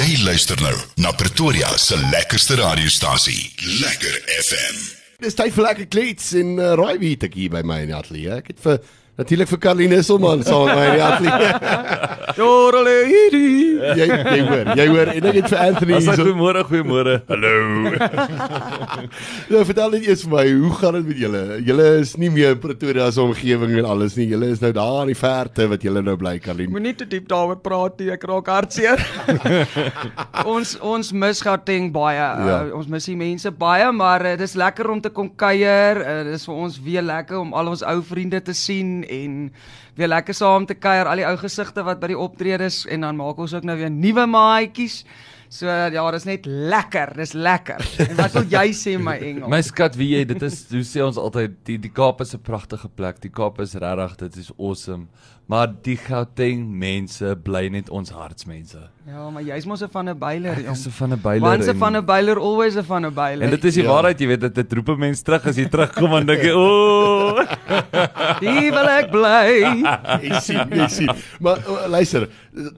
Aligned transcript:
Jy 0.00 0.14
luister 0.24 0.56
nou 0.64 0.76
na 1.04 1.10
Pretoria 1.12 1.68
se 1.76 1.96
lekkerste 2.08 2.56
radiostasie, 2.56 3.50
Lekker 3.82 4.14
FM. 4.32 4.78
Dis 5.20 5.36
tyd 5.36 5.52
vir 5.52 5.66
lekker 5.66 5.88
klets 5.92 6.30
en 6.40 6.54
uh, 6.56 6.70
raai 6.80 6.94
wie 7.02 7.10
het 7.12 7.26
ek 7.26 7.36
hier 7.36 7.52
by 7.52 7.60
my 7.68 7.82
in 7.82 7.90
die 7.90 7.96
ateljee. 7.98 8.38
Ek 8.38 8.48
het 8.48 8.62
vir 8.64 8.78
natuurlik 9.20 9.50
vir 9.52 9.60
Karline 9.66 10.02
Somman 10.06 10.44
saam 10.48 10.66
met 10.68 10.76
my 10.76 10.86
in 10.88 10.96
die 10.96 11.04
ateljee. 11.06 12.10
Doreledi. 12.40 13.46
jy 13.98 14.06
jy 14.06 14.40
hoor, 14.46 14.70
jy 14.78 14.86
hoor 14.90 15.10
en 15.12 15.28
ek 15.30 15.38
het 15.40 15.48
vir 15.50 15.60
Anthony 15.64 15.96
Ons 15.98 16.06
sê 16.06 16.14
so, 16.16 16.26
goeiemôre, 16.26 16.62
goeiemôre. 16.68 17.16
Hallo. 17.28 17.52
nou, 19.50 19.62
vertel 19.68 19.96
net 19.96 20.06
eers 20.08 20.24
vir 20.26 20.32
my, 20.34 20.44
hoe 20.62 20.72
gaan 20.78 20.98
dit 20.98 21.08
met 21.10 21.20
julle? 21.24 21.42
Julle 21.66 21.88
is 22.00 22.14
nie 22.20 22.30
meer 22.32 22.54
in 22.54 22.62
Pretoria 22.62 23.08
se 23.12 23.22
omgewing 23.22 23.74
en 23.82 23.88
alles 23.94 24.16
nie. 24.18 24.28
Julle 24.30 24.50
is 24.54 24.62
nou 24.62 24.72
daar 24.76 25.02
in 25.04 25.12
die 25.12 25.18
verte 25.18 25.66
wat 25.70 25.84
julle 25.84 26.02
nou 26.06 26.16
bly, 26.20 26.36
Karline. 26.42 26.72
Moenie 26.72 26.94
te 26.98 27.08
diep 27.08 27.28
daaroor 27.30 27.60
praat 27.64 28.00
nie, 28.00 28.10
ek 28.14 28.26
raak 28.30 28.50
hartseer. 28.52 29.02
ons 30.54 30.76
ons 30.80 31.12
mis 31.24 31.44
Gauteng 31.44 31.90
baie. 31.94 32.18
Ja. 32.20 32.30
Ja. 32.46 32.58
Uh, 32.68 32.74
ons 32.78 32.88
mis 32.90 33.08
die 33.10 33.18
mense 33.18 33.52
baie, 33.54 33.88
maar 33.96 34.24
uh, 34.32 34.34
dis 34.40 34.56
lekker 34.58 34.90
om 34.92 35.02
te 35.02 35.12
kom 35.14 35.30
kuier. 35.40 36.00
Uh, 36.00 36.18
dis 36.30 36.46
vir 36.48 36.62
ons 36.66 36.80
weer 36.84 37.04
lekker 37.06 37.40
om 37.40 37.54
al 37.56 37.72
ons 37.74 37.84
ou 37.86 37.98
vriende 38.06 38.40
te 38.44 38.54
sien 38.56 39.00
en 39.10 39.52
weer 39.98 40.08
lekker 40.08 40.34
saam 40.34 40.66
te 40.66 40.74
kuier, 40.74 41.06
al 41.10 41.16
die 41.16 41.26
ou 41.26 41.36
gesigte 41.36 41.82
wat 41.84 42.00
by 42.00 42.06
die 42.14 42.18
optredes 42.18 42.84
en 42.86 43.00
dan 43.00 43.16
maak 43.20 43.38
ons 43.38 43.54
ook 43.54 43.64
nou 43.64 43.76
weer 43.78 43.90
nuwe 43.90 44.26
maatjies. 44.26 45.04
So 45.50 45.66
ja, 45.66 46.10
dis 46.14 46.24
net 46.28 46.44
lekker, 46.46 47.10
dis 47.16 47.32
lekker. 47.34 47.82
En 48.08 48.16
wat 48.20 48.32
wil 48.36 48.44
jy 48.52 48.68
sê 48.72 48.92
my 49.02 49.16
engel? 49.18 49.48
My 49.50 49.58
skat, 49.66 49.96
wie 49.98 50.12
jy, 50.14 50.24
dit 50.24 50.42
is 50.46 50.60
hoe 50.70 50.84
sê 50.86 51.02
ons 51.02 51.16
altyd, 51.18 51.56
die 51.66 51.76
die 51.78 51.90
Kaap 51.90 52.20
is 52.22 52.34
'n 52.34 52.38
pragtige 52.38 52.88
plek. 52.88 53.18
Die 53.20 53.30
Kaap 53.34 53.58
is 53.60 53.74
regtig, 53.74 54.16
dit 54.16 54.36
is 54.36 54.52
awesome. 54.58 55.08
Maar 55.48 55.66
die 55.82 55.96
Gauteng 55.96 56.70
mense 56.78 57.34
bly 57.42 57.66
net 57.68 57.90
ons 57.90 58.10
hartsmense. 58.10 58.78
Ja, 59.08 59.28
maar 59.30 59.42
jy's 59.42 59.66
mos 59.66 59.82
'n 59.82 59.88
van 59.90 60.08
'n 60.08 60.18
byler, 60.18 60.54
jong. 60.62 60.76
is 60.76 60.86
'n 60.86 60.90
van 60.90 61.12
'n 61.14 61.20
byler. 61.20 61.42
Once 61.52 61.68
a 61.68 61.74
van 61.74 61.96
'n 61.96 62.04
byler, 62.06 62.38
always 62.38 62.76
a 62.76 62.82
van 62.84 63.06
'n 63.06 63.12
byler. 63.14 63.42
En 63.42 63.50
dit 63.50 63.64
is 63.64 63.74
die 63.74 63.82
Ja. 63.82 63.88
waarheid, 63.90 64.20
jy 64.20 64.26
weet, 64.28 64.40
dit, 64.40 64.54
dit 64.54 64.72
roep 64.72 64.88
'n 64.90 64.98
mens 64.98 65.20
terug 65.22 65.46
as 65.46 65.56
jy 65.56 65.66
terugkom 65.68 66.12
en 66.14 66.26
dink 66.26 66.42
jy, 66.42 66.52
"O, 66.62 67.42
Hier 68.40 68.70
wil 68.72 68.88
ek 69.00 69.10
bly. 69.10 69.44
Jy 70.24 70.40
sien, 70.40 70.74
jy 70.76 70.88
sien. 70.88 71.10
Maar 71.40 71.58
uh, 71.68 71.86
luister, 71.92 72.28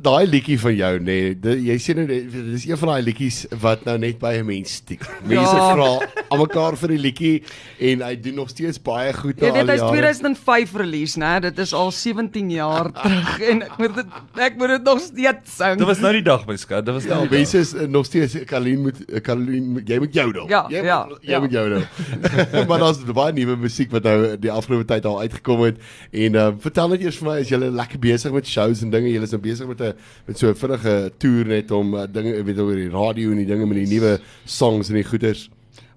daai 0.04 0.26
liedjie 0.28 0.58
van 0.60 0.74
jou 0.76 0.92
nê, 1.00 1.16
nee, 1.42 1.56
jy 1.70 1.76
sê 1.80 1.94
nou 1.96 2.06
dis 2.08 2.66
een 2.68 2.76
van 2.80 2.92
daai 2.94 3.02
liedjies 3.06 3.46
wat 3.62 3.84
nou 3.88 3.96
net 3.98 4.18
by 4.20 4.34
'n 4.40 4.46
mens 4.46 4.74
stiek. 4.82 5.02
Mense 5.24 5.56
Ja. 5.56 5.74
vra 5.74 5.88
almekaar 6.32 6.76
vir 6.76 6.88
die 6.88 6.98
liedjie 6.98 7.42
en 7.80 8.02
hy 8.02 8.14
doen 8.16 8.34
nog 8.34 8.48
steeds 8.50 8.78
baie 8.82 9.12
goed 9.12 9.40
Jy 9.40 9.46
na 9.46 9.48
al 9.48 9.66
weet 9.66 9.70
hy's 9.70 9.80
jare. 9.80 9.92
2005 9.92 10.74
release, 10.76 11.18
né? 11.18 11.40
Dit 11.40 11.58
is 11.58 11.72
al 11.72 11.90
17 11.92 12.50
jaar 12.50 12.90
terug 13.02 13.40
en 13.40 13.62
ek 13.62 13.78
moet 13.78 13.94
dit 13.94 14.06
ek 14.40 14.56
moet 14.58 14.68
dit 14.68 14.82
nog 14.84 15.00
steeds 15.00 15.56
sing. 15.56 15.78
dit 15.78 15.86
was 15.86 15.98
nou 16.00 16.12
die 16.12 16.22
dag, 16.22 16.46
my 16.46 16.56
skat. 16.56 16.84
Dit 16.86 16.94
was 16.94 17.04
Ja, 17.04 17.14
nou 17.16 17.28
die 17.28 17.36
mense 17.38 17.58
is 17.58 17.74
uh, 17.74 17.86
nog 17.88 18.06
steeds 18.06 18.36
Karlien 18.46 18.80
moet 18.82 18.96
Karlien 19.22 19.72
moet- 19.72 19.88
jy 19.88 19.98
moet 19.98 20.14
jou 20.14 20.32
doen. 20.32 20.48
Ja, 20.48 20.66
jy, 20.68 20.82
ja, 20.84 21.06
jy 21.20 21.30
ja. 21.32 21.40
moet 21.40 21.50
jou 21.52 21.68
doen. 21.68 21.84
maar 22.68 22.78
daar's 22.78 23.02
baie 23.04 23.32
nuwe 23.32 23.56
musiek 23.56 23.90
wat 23.90 24.02
nou 24.04 24.36
die 24.38 24.50
afgelope 24.50 24.84
tyd 24.84 25.04
al 25.06 25.20
uitgekom 25.20 25.51
het 25.60 25.76
en 26.10 26.34
uh, 26.34 26.48
vertel 26.58 26.88
net 26.88 27.02
eers 27.02 27.18
vir 27.20 27.28
my 27.28 27.38
as 27.40 27.48
jy 27.52 27.58
lekker 27.62 27.98
besig 27.98 28.32
met 28.32 28.46
shows 28.46 28.82
en 28.82 28.90
dinge, 28.90 29.08
jy 29.12 29.22
is 29.22 29.34
nou 29.34 29.40
besig 29.40 29.66
met 29.66 29.80
'n 29.80 29.94
met 30.26 30.38
so 30.38 30.48
'n 30.48 30.54
vinnige 30.54 31.12
toer 31.18 31.46
net 31.46 31.70
om 31.70 31.94
uh, 31.94 32.06
dinge 32.06 32.42
weet 32.42 32.58
oor 32.58 32.76
die 32.76 32.90
radio 32.90 33.30
en 33.30 33.36
die 33.36 33.46
dinge 33.46 33.66
met 33.66 33.76
die 33.76 33.94
nuwe 33.94 34.20
songs 34.44 34.88
en 34.88 34.94
die 34.94 35.04
goeders. 35.04 35.48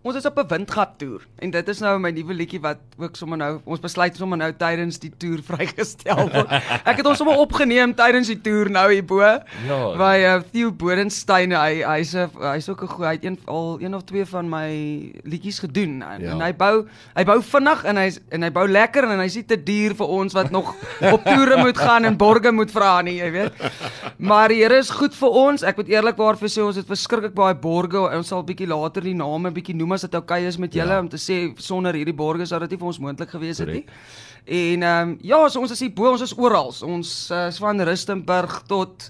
Ons 0.05 0.19
is 0.19 0.25
op 0.29 0.35
'n 0.37 0.45
windgat 0.47 0.91
toer 1.01 1.23
en 1.41 1.49
dit 1.49 1.67
is 1.71 1.79
nou 1.81 1.95
my 1.99 2.11
nuwe 2.13 2.33
liedjie 2.37 2.59
wat 2.61 2.77
ook 3.01 3.15
sommer 3.17 3.37
nou 3.41 3.59
ons 3.65 3.79
besluit 3.81 4.15
sommer 4.15 4.37
nou 4.37 4.51
tydens 4.53 4.99
die 5.01 5.09
toer 5.17 5.39
vrygestel 5.49 6.29
word. 6.29 6.51
Ek 6.85 6.97
het 7.01 7.05
ons 7.09 7.17
sommer 7.17 7.39
opgeneem 7.41 7.95
tydens 7.97 8.27
die 8.29 8.37
toer 8.41 8.69
nou 8.69 8.83
hierbo. 8.91 9.21
Ja. 9.65 9.79
By 9.97 10.17
uh, 10.21 10.43
Theo 10.51 10.69
Bodenstein, 10.71 11.51
hy 11.57 11.81
hy's 11.81 12.13
hy's 12.13 12.69
ook 12.69 12.83
'n 12.83 12.87
goeie, 12.87 13.07
hy 13.07 13.13
het 13.15 13.25
een 13.25 13.39
al 13.47 13.79
een 13.81 13.95
of 13.95 14.03
twee 14.05 14.25
van 14.25 14.45
my 14.49 14.69
liedjies 15.25 15.59
gedoen 15.59 16.03
en, 16.03 16.21
Ja. 16.21 16.31
en 16.31 16.41
hy 16.41 16.53
bou 16.53 16.85
hy 17.15 17.23
bou 17.25 17.41
vinnig 17.41 17.83
en 17.85 17.97
hy 17.97 18.11
en 18.29 18.43
hy 18.43 18.51
bou 18.51 18.67
lekker 18.67 19.03
en 19.09 19.19
hy's 19.19 19.35
nie 19.35 19.43
te 19.45 19.57
duur 19.57 19.95
vir 19.95 20.07
ons 20.07 20.33
wat 20.33 20.51
nog 20.51 20.75
op 21.15 21.23
toere 21.25 21.57
moet 21.57 21.77
gaan 21.77 22.05
en 22.05 22.15
borge 22.17 22.51
moet 22.51 22.69
vra 22.71 23.01
nie, 23.01 23.17
jy 23.17 23.31
weet. 23.31 23.53
Maar 24.17 24.49
die 24.49 24.61
Here 24.61 24.77
is 24.77 24.89
goed 24.89 25.15
vir 25.15 25.29
ons. 25.29 25.63
Ek 25.63 25.77
moet 25.77 25.89
eerlikwaar 25.89 26.37
vir 26.37 26.49
sê 26.49 26.61
ons 26.61 26.75
het 26.75 26.85
verskriklik 26.85 27.33
baie 27.33 27.55
borge. 27.55 27.97
Ons 27.97 28.27
sal 28.27 28.43
bietjie 28.43 28.67
later 28.67 29.01
die 29.01 29.13
name 29.17 29.49
bietjie 29.51 29.73
noem 29.75 29.94
as 29.95 30.05
dit 30.05 30.15
oukei 30.15 30.41
okay 30.43 30.47
is 30.51 30.57
met 30.61 30.73
julle 30.75 30.93
Ja. 30.93 30.99
ja. 30.99 31.05
om 31.05 31.09
te 31.09 31.17
sê 31.17 31.39
sonder 31.57 31.93
hierdie 31.97 32.13
borge 32.15 32.45
sou 32.45 32.59
dit 32.65 32.75
nie 32.75 32.79
vir 32.83 32.87
ons 32.91 32.99
moontlik 32.99 33.29
gewees 33.33 33.57
het 33.63 33.71
nie. 33.71 33.85
En 34.45 34.83
ehm 34.83 35.09
um, 35.09 35.17
ja, 35.25 35.41
so 35.49 35.59
ons 35.63 35.71
is 35.73 35.79
hier 35.81 35.93
bo, 35.95 36.11
ons 36.11 36.21
is 36.21 36.35
oral. 36.37 36.73
Ons 36.85 37.31
uh, 37.31 37.47
is 37.49 37.57
van 37.63 37.81
Rustenburg 37.81 38.61
tot 38.69 39.09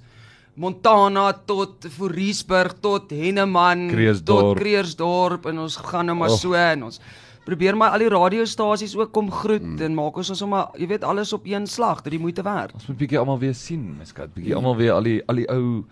Montana 0.55 1.33
tot 1.45 1.83
Voorriesburg 1.97 2.77
tot 2.79 3.11
Henneman 3.11 3.89
Kreersdorp. 3.91 4.53
tot 4.55 4.59
Kreersdorp 4.61 5.45
en 5.51 5.59
ons 5.65 5.75
gaan 5.89 6.05
nou 6.05 6.15
maar 6.17 6.29
Oh. 6.31 6.37
so 6.39 6.53
en 6.55 6.83
ons 6.87 6.99
probeer 7.45 7.75
maar 7.77 7.91
al 7.93 7.99
die 7.99 8.09
radiostasies 8.09 8.95
ook 8.95 9.11
kom 9.13 9.27
groet 9.31 9.61
mm. 9.61 9.81
en 9.85 9.93
maak 9.93 10.15
ons 10.17 10.29
ons 10.29 10.39
sommer 10.39 10.67
jy 10.79 10.87
weet 10.87 11.03
alles 11.03 11.33
op 11.35 11.43
een 11.45 11.67
slag 11.67 12.01
dat 12.01 12.11
die 12.15 12.19
moeite 12.19 12.41
werd. 12.41 12.73
Ons 12.73 12.87
moet 12.87 12.97
bietjie 12.97 13.19
almal 13.19 13.37
weer 13.39 13.53
sien, 13.53 13.83
my 13.99 14.05
skat. 14.05 14.31
Bietjie 14.33 14.55
almal 14.55 14.75
weer 14.79 14.93
al 14.95 15.03
die 15.03 15.19
al 15.27 15.35
die 15.35 15.49
ou 15.51 15.83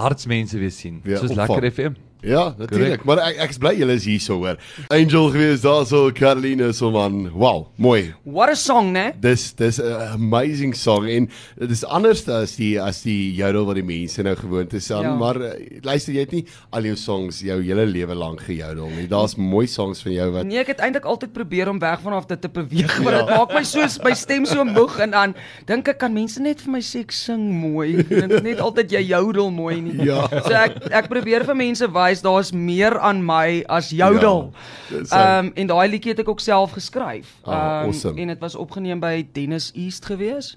hartsmense 0.00 0.58
weer 0.58 0.70
sien. 0.72 1.00
Weer 1.04 1.18
Soos 1.18 1.30
opvang. 1.36 1.48
lekker 1.48 1.70
FM. 1.72 1.94
Ja, 2.26 2.54
natuurlik. 2.58 3.04
Maar 3.06 3.20
ek 3.28 3.36
ek 3.46 3.52
is 3.54 3.58
bly 3.62 3.72
julle 3.78 3.94
is 3.94 4.04
hier 4.08 4.20
so 4.22 4.40
hoor. 4.42 4.56
Angel 4.90 5.28
gewees 5.30 5.62
daarso 5.62 6.10
Karline 6.14 6.72
so 6.74 6.90
man. 6.90 7.28
Wow, 7.30 7.68
mooi. 7.78 8.14
What 8.24 8.50
a 8.50 8.56
song, 8.58 8.90
né? 8.96 9.12
Dis 9.22 9.52
dis 9.54 9.78
'n 9.78 10.16
amazing 10.16 10.74
song 10.74 11.06
en 11.06 11.28
dit 11.58 11.70
is 11.70 11.84
anders 11.84 12.24
as 12.28 12.56
die 12.58 12.80
as 12.82 13.02
die 13.06 13.32
jodel 13.36 13.66
wat 13.68 13.78
die 13.78 13.86
mense 13.86 14.22
nou 14.26 14.34
gewoond 14.34 14.74
is 14.74 14.90
aan, 14.90 15.02
ja. 15.02 15.10
Ja. 15.10 15.14
maar 15.14 15.36
uh, 15.36 15.52
luister 15.86 16.12
jy 16.12 16.24
het 16.24 16.32
nie 16.34 16.44
al 16.74 16.82
jou 16.90 16.96
songs 16.96 17.40
jou 17.46 17.60
hele 17.62 17.86
lewe 17.86 18.14
lank 18.14 18.40
gejodel 18.40 18.90
nie. 18.96 19.06
Daar's 19.06 19.36
mooi 19.36 19.66
songs 19.66 20.02
van 20.02 20.12
jou 20.12 20.30
wat 20.34 20.44
Nee, 20.46 20.58
ek 20.58 20.74
het 20.74 20.80
eintlik 20.82 21.04
altyd 21.06 21.32
probeer 21.32 21.68
om 21.70 21.78
weg 21.78 22.00
vanaf 22.02 22.26
dit 22.26 22.40
te 22.40 22.48
beweeg, 22.48 22.98
maar 23.04 23.20
dit 23.20 23.30
maak 23.30 23.54
my 23.54 23.62
so 23.62 23.86
my 24.04 24.14
stem 24.14 24.46
so 24.46 24.64
moeg 24.64 24.98
en 24.98 25.10
dan 25.14 25.34
dink 25.66 25.88
ek 25.88 25.98
kan 26.02 26.12
mense 26.12 26.42
net 26.42 26.60
vir 26.60 26.72
my 26.72 26.82
sê 26.82 27.04
ek 27.06 27.12
sing 27.14 27.46
mooi. 27.60 28.02
Dit 28.02 28.30
is 28.32 28.42
net 28.42 28.60
altyd 28.60 28.90
jy 28.98 29.04
jodel 29.12 29.50
mooi 29.54 29.80
nie. 29.80 29.96
Ja. 30.10 30.26
So 30.42 30.52
ek 30.58 30.90
ek 30.90 31.08
probeer 31.12 31.46
vir 31.46 31.54
mense 31.54 31.86
wys 31.86 32.15
daar's 32.22 32.52
meer 32.52 32.98
aan 32.98 33.24
my 33.24 33.64
as 33.68 33.90
jodel. 33.90 34.52
Ja, 34.90 34.96
Ehm 35.38 35.46
um, 35.46 35.52
en 35.54 35.66
daai 35.66 35.88
liedjie 35.90 36.10
het 36.12 36.20
ek 36.20 36.28
ook 36.28 36.40
self 36.40 36.72
geskryf. 36.72 37.26
Ah, 37.44 37.52
Ehm, 37.54 37.86
awesome. 37.88 38.20
en 38.20 38.28
dit 38.28 38.38
was 38.38 38.54
opgeneem 38.56 39.00
by 39.00 39.26
Dennis 39.32 39.72
East 39.74 40.04
gewees. 40.06 40.56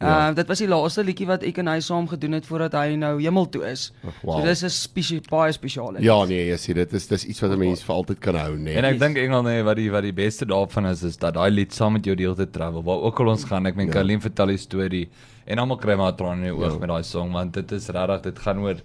Ja. 0.00 0.06
Ehm 0.06 0.30
uh, 0.30 0.34
dit 0.36 0.46
was 0.46 0.58
die 0.58 0.68
laaste 0.68 1.02
liedjie 1.04 1.26
wat 1.26 1.42
ek 1.42 1.58
en 1.58 1.66
hy 1.66 1.80
saam 1.80 2.06
gedoen 2.08 2.32
het 2.32 2.46
voordat 2.46 2.72
hy 2.72 2.94
nou 2.96 3.20
hemel 3.22 3.48
toe 3.48 3.64
is. 3.70 3.92
wow. 4.22 4.38
So 4.40 4.46
dis 4.46 4.62
'n 4.64 4.68
spesie 4.70 5.20
baie 5.30 5.52
spesiale. 5.52 5.98
Ja 6.00 6.24
nee, 6.24 6.46
jy 6.50 6.56
sien 6.56 6.74
dit 6.74 6.92
is 6.92 7.06
dis 7.06 7.24
iets 7.24 7.40
wat 7.40 7.50
'n 7.50 7.58
mens 7.58 7.82
vir 7.82 7.94
altyd 7.94 8.18
kan 8.20 8.34
hou, 8.34 8.56
nee. 8.56 8.74
En 8.76 8.84
ek 8.84 8.98
dink 9.00 9.16
Engel 9.16 9.42
nee, 9.42 9.62
wat 9.62 9.76
die 9.76 9.90
wat 9.90 10.02
die 10.02 10.12
beste 10.12 10.46
daarvan 10.46 10.86
is 10.86 11.02
is 11.02 11.16
dat 11.16 11.34
daai 11.34 11.50
lied 11.50 11.72
saam 11.74 11.92
met 11.92 12.04
jou 12.04 12.14
die 12.16 12.24
hele 12.26 12.36
tyd 12.36 12.52
travel. 12.52 12.82
Waar 12.84 13.00
ook 13.02 13.20
al 13.20 13.28
ons 13.28 13.44
gaan, 13.44 13.66
ek 13.66 13.74
meen 13.76 13.86
Ja. 13.86 13.92
Karlien 13.92 14.20
vertel 14.20 14.46
die 14.46 14.56
storie 14.56 15.08
en 15.46 15.58
almal 15.58 15.76
kry 15.76 15.96
maar 15.96 16.14
trane 16.14 16.46
in 16.46 16.54
die 16.54 16.64
oog 16.64 16.72
Ja. 16.72 16.78
met 16.78 16.88
daai 16.88 17.02
song 17.02 17.32
want 17.32 17.52
dit 17.54 17.72
is 17.72 17.88
regtig 17.88 18.20
dit 18.22 18.38
gaan 18.38 18.58
oor 18.58 18.76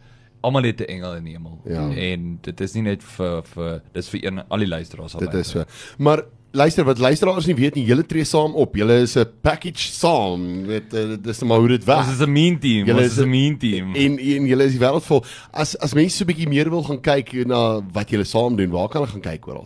almal 0.44 0.68
het 0.68 0.81
'n 0.81 0.92
engel 0.98 1.16
in 1.16 1.24
die 1.24 1.34
hemel. 1.34 1.59
Ja. 1.66 1.90
En 1.90 2.38
dit 2.42 2.62
is 2.62 2.74
nie 2.74 2.84
net 2.84 3.04
vir 3.04 3.44
vir 3.44 3.81
dis 3.94 4.09
vir 4.09 4.26
een 4.26 4.44
al 4.48 4.58
die 4.59 4.68
luisteraars 4.68 5.14
dit 5.20 5.34
is 5.34 5.50
so. 5.50 5.64
Maar 5.98 6.24
luister 6.54 6.86
wat 6.86 7.00
luisteraars 7.02 7.48
nie 7.50 7.56
weet 7.58 7.76
nie, 7.76 7.86
julle 7.86 8.06
tree 8.06 8.24
saam 8.24 8.53
op. 8.56 8.76
Julle 8.78 9.02
is 9.02 9.16
'n 9.18 9.26
package 9.42 9.90
saam. 9.90 10.66
Weet 10.66 10.94
uh, 10.94 11.18
dis 11.18 11.40
net 11.40 11.50
maar 11.50 11.59
hoe 11.59 11.68
dit 11.68 11.84
werk. 11.84 12.06
Ons 12.06 12.20
is 12.20 12.26
'n 12.26 12.32
mean 12.32 12.59
team. 12.59 12.86
Julle 12.86 13.03
is 13.03 13.18
'n 13.18 13.30
mean 13.30 13.58
team. 13.58 13.96
En 13.96 14.20
en 14.20 14.46
julle 14.46 14.64
is 14.64 14.78
die 14.78 14.80
wêreld 14.80 15.03
vol. 15.03 15.24
As 15.52 15.76
as 15.80 15.94
mense 15.94 16.18
so 16.18 16.24
'n 16.24 16.28
bietjie 16.28 16.48
meer 16.48 16.70
wil 16.70 16.84
gaan 16.84 17.02
kyk 17.02 17.46
na 17.48 17.82
wat 17.92 18.09
julle 18.09 18.24
saam 18.26 18.56
doen, 18.56 18.70
waar 18.70 18.88
kan 18.88 19.02
hulle 19.02 19.12
gaan 19.12 19.22
kyk 19.32 19.48
oral? 19.48 19.66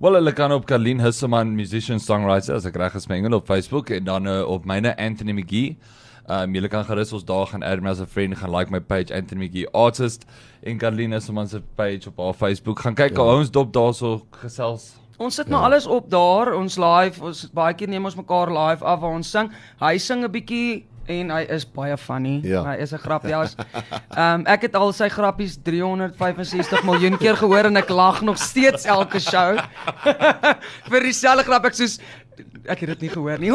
Wel 0.00 0.14
hulle 0.14 0.32
kan 0.32 0.52
op 0.52 0.66
Karlien 0.66 1.00
Husseman 1.00 1.54
musician 1.54 1.98
songwriter 1.98 2.54
as 2.54 2.64
ek 2.64 2.76
reg 2.76 2.94
is 2.94 3.08
my 3.08 3.16
engel 3.16 3.34
op 3.34 3.46
Facebook 3.46 3.90
en 3.90 4.04
dan 4.04 4.26
uh, 4.26 4.48
op 4.48 4.64
myne 4.64 4.96
Anthony 4.96 5.32
McGee. 5.32 5.76
Um 6.28 6.54
julle 6.54 6.68
kan 6.68 6.84
gerus 6.84 7.12
ons 7.12 7.24
daar 7.24 7.46
gaan 7.46 7.62
add 7.62 7.82
my 7.82 7.90
as 7.90 8.00
'n 8.00 8.06
friend, 8.06 8.36
gaan 8.36 8.50
like 8.50 8.70
my 8.70 8.80
page 8.80 9.14
Anthony 9.14 9.46
McGee 9.46 9.70
artist 9.72 10.24
en 10.62 10.78
Karlien 10.78 11.12
Husseman 11.12 11.48
se 11.48 11.60
page 11.74 12.08
op 12.08 12.16
haar 12.16 12.34
Facebook. 12.34 12.80
Gaan 12.80 12.94
kyk 12.94 13.16
ja. 13.16 13.22
ons 13.22 13.50
dop 13.50 13.72
daarso 13.72 14.26
gesels. 14.30 15.00
Ons 15.20 15.34
sit 15.34 15.48
maar 15.48 15.62
alles 15.62 15.86
op 15.86 16.10
daar, 16.10 16.54
ons 16.54 16.76
live, 16.76 17.24
ons 17.24 17.50
baie 17.52 17.74
keer 17.74 17.88
neem 17.88 18.04
ons 18.04 18.16
mekaar 18.16 18.48
live 18.48 18.84
af 18.84 19.00
waar 19.00 19.12
ons 19.12 19.30
sing. 19.30 19.50
Hy 19.80 19.98
sing 19.98 20.24
'n 20.24 20.30
bietjie 20.30 20.86
en 21.10 21.30
hy 21.34 21.42
is 21.50 21.66
baie 21.66 21.96
funny. 21.98 22.40
Ja. 22.46 22.62
Hy 22.64 22.76
is 22.80 22.92
'n 22.92 23.02
grapjas. 23.02 23.56
Ehm 24.16 24.40
um, 24.40 24.46
ek 24.46 24.62
het 24.62 24.74
al 24.74 24.92
sy 24.92 25.08
grappies 25.08 25.58
365 25.62 26.84
miljoen 26.84 27.18
keer 27.18 27.36
gehoor 27.36 27.68
en 27.70 27.76
ek 27.76 27.88
lag 27.88 28.22
nog 28.22 28.38
steeds 28.38 28.84
elke 28.84 29.20
show. 29.20 29.58
Vir 30.90 31.00
dieselfde 31.00 31.44
grap 31.44 31.64
ek 31.64 31.74
soos 31.74 31.98
ek 32.66 32.80
het 32.84 32.88
dit 32.94 33.00
nie 33.06 33.10
gehoor 33.14 33.38
nie. 33.42 33.50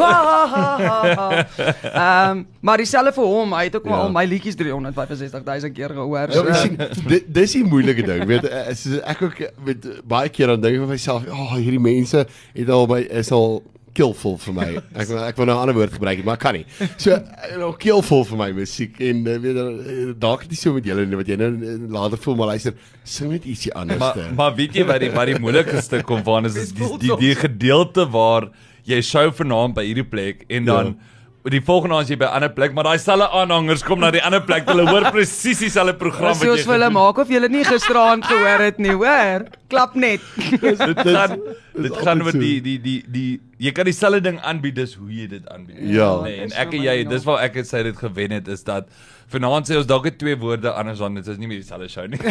Ehm 1.26 2.30
um, 2.30 2.46
maar 2.60 2.80
dieselfde 2.82 3.12
vir 3.14 3.24
hom, 3.30 3.52
hy 3.54 3.64
het 3.68 3.76
ook 3.76 3.84
maar 3.84 3.98
Ja. 3.98 4.04
al 4.08 4.12
my 4.12 4.24
liedjies 4.26 4.56
365 4.58 5.44
000 5.44 5.72
keer 5.72 5.88
gehoor. 5.94 6.18
Ja, 6.18 6.32
So, 6.32 6.44
jy 6.48 6.54
sien, 6.54 6.76
dit 7.08 7.24
dis 7.34 7.52
die 7.52 7.64
moeilike 7.64 8.02
ding, 8.06 8.24
weet 8.26 8.44
eh, 8.48 9.00
ek 9.12 9.22
ook 9.22 9.38
met 9.64 9.86
baie 10.04 10.28
keer 10.28 10.46
dan 10.54 10.60
dink 10.60 10.74
ek 10.74 10.80
vir 10.84 10.88
myself, 10.96 11.26
"Ag, 11.26 11.38
oh, 11.38 11.54
hierdie 11.56 11.80
mense 11.80 12.26
het 12.54 12.68
al 12.70 12.86
by 12.86 13.00
is 13.10 13.30
al 13.32 13.62
keelvol 13.96 14.36
vir 14.38 14.52
my. 14.52 14.66
Ek 14.94 15.08
wil- 15.08 15.24
ek 15.24 15.36
wil 15.36 15.46
nou 15.46 15.54
'n 15.56 15.60
ander 15.62 15.74
woord 15.74 15.92
gebruik, 15.92 16.24
maar 16.24 16.34
ek 16.34 16.40
kan 16.40 16.54
nie. 16.54 16.66
So 16.98 17.10
eh, 17.12 17.56
nou 17.56 17.72
keelvol 17.76 18.24
vir 18.24 18.36
my 18.38 18.50
musiek 18.52 19.00
en 19.00 19.26
uh, 19.26 19.38
weet 19.38 19.56
jy 19.56 20.14
dalk 20.18 20.40
net 20.42 20.50
nie 20.50 20.56
so 20.56 20.72
met 20.74 20.84
julle 20.84 21.06
nie 21.06 21.16
wat 21.16 21.26
jy 21.26 21.36
nou 21.36 21.48
eh, 21.62 21.78
later 21.88 22.18
voel 22.18 22.36
maar 22.36 22.46
luister, 22.48 22.74
sing 23.04 23.30
net 23.30 23.44
ietsie 23.44 23.72
anders. 23.74 23.98
Maar 23.98 24.16
maar 24.36 24.54
weet 24.54 24.74
jy 24.74 24.84
wat 24.84 25.00
die 25.00 25.10
wat 25.10 25.26
die 25.26 25.38
moeilikste 25.38 26.02
kom 26.02 26.22
van 26.24 26.44
is, 26.44 26.56
is 26.56 26.72
die, 26.72 26.98
die 26.98 27.16
die 27.16 27.34
gedeelte 27.34 28.04
waar 28.10 28.50
jy 28.86 29.02
show 29.02 29.28
vanaand 29.34 29.76
by 29.76 29.84
hierdie 29.86 30.06
plek 30.06 30.44
en 30.52 30.66
dan 30.68 30.90
ja. 30.94 31.50
die 31.54 31.62
volgende 31.62 31.98
aand 31.98 32.10
jy 32.10 32.18
by 32.18 32.26
'n 32.26 32.38
ander 32.38 32.52
plek, 32.54 32.74
maar 32.74 32.86
daai 32.88 32.98
selfe 32.98 33.26
aanhangers 33.40 33.82
kom 33.86 34.00
na 34.02 34.10
die 34.10 34.22
ander 34.22 34.42
plek. 34.42 34.66
Hulle 34.66 34.86
hoor 34.88 35.10
presies 35.14 35.62
dieselfde 35.62 35.94
program 35.98 36.34
wat 36.34 36.42
jy 36.42 36.54
jy 36.54 36.66
vir 36.66 36.74
hulle 36.74 36.90
maak 36.94 37.18
of 37.22 37.30
jy 37.30 37.40
dit 37.46 37.54
nie 37.54 37.64
gisteraand 37.66 38.26
gehoor 38.26 38.64
het 38.66 38.78
nie, 38.82 38.94
hoor. 38.94 39.46
Klap 39.70 39.94
net. 39.94 40.22
dit 40.62 41.02
gaan 41.02 41.38
dit 41.74 41.96
gaan 42.02 42.24
met 42.24 42.34
so. 42.34 42.42
die 42.42 42.60
die 42.62 42.78
die 42.82 42.98
die 43.06 43.28
jy 43.58 43.72
kan 43.72 43.86
dieselfde 43.90 44.22
ding 44.30 44.40
aanbied 44.40 44.78
dis 44.78 44.94
hoe 44.94 45.10
jy 45.10 45.26
dit 45.34 45.46
aanbied. 45.50 45.82
Ja. 45.82 46.10
Nee, 46.22 46.40
en 46.46 46.54
ek 46.54 46.72
en 46.72 46.78
my 46.78 46.86
jy 46.86 46.96
nou. 47.02 47.12
dis 47.14 47.28
waar 47.30 47.44
ek 47.46 47.62
het 47.62 47.70
sê 47.70 47.82
dit 47.86 47.98
gewen 47.98 48.38
het 48.38 48.48
is 48.48 48.66
dat 48.66 48.90
vanaand 49.28 49.66
sê 49.68 49.76
ons 49.76 49.86
dalk 49.86 50.04
net 50.04 50.18
twee 50.18 50.36
woorde 50.38 50.70
anders 50.72 50.98
dan 50.98 51.14
dit 51.14 51.26
is 51.26 51.36
nie 51.38 51.48
meer 51.48 51.58
dieselfde 51.60 51.88
show 51.88 52.06
nie. 52.06 52.18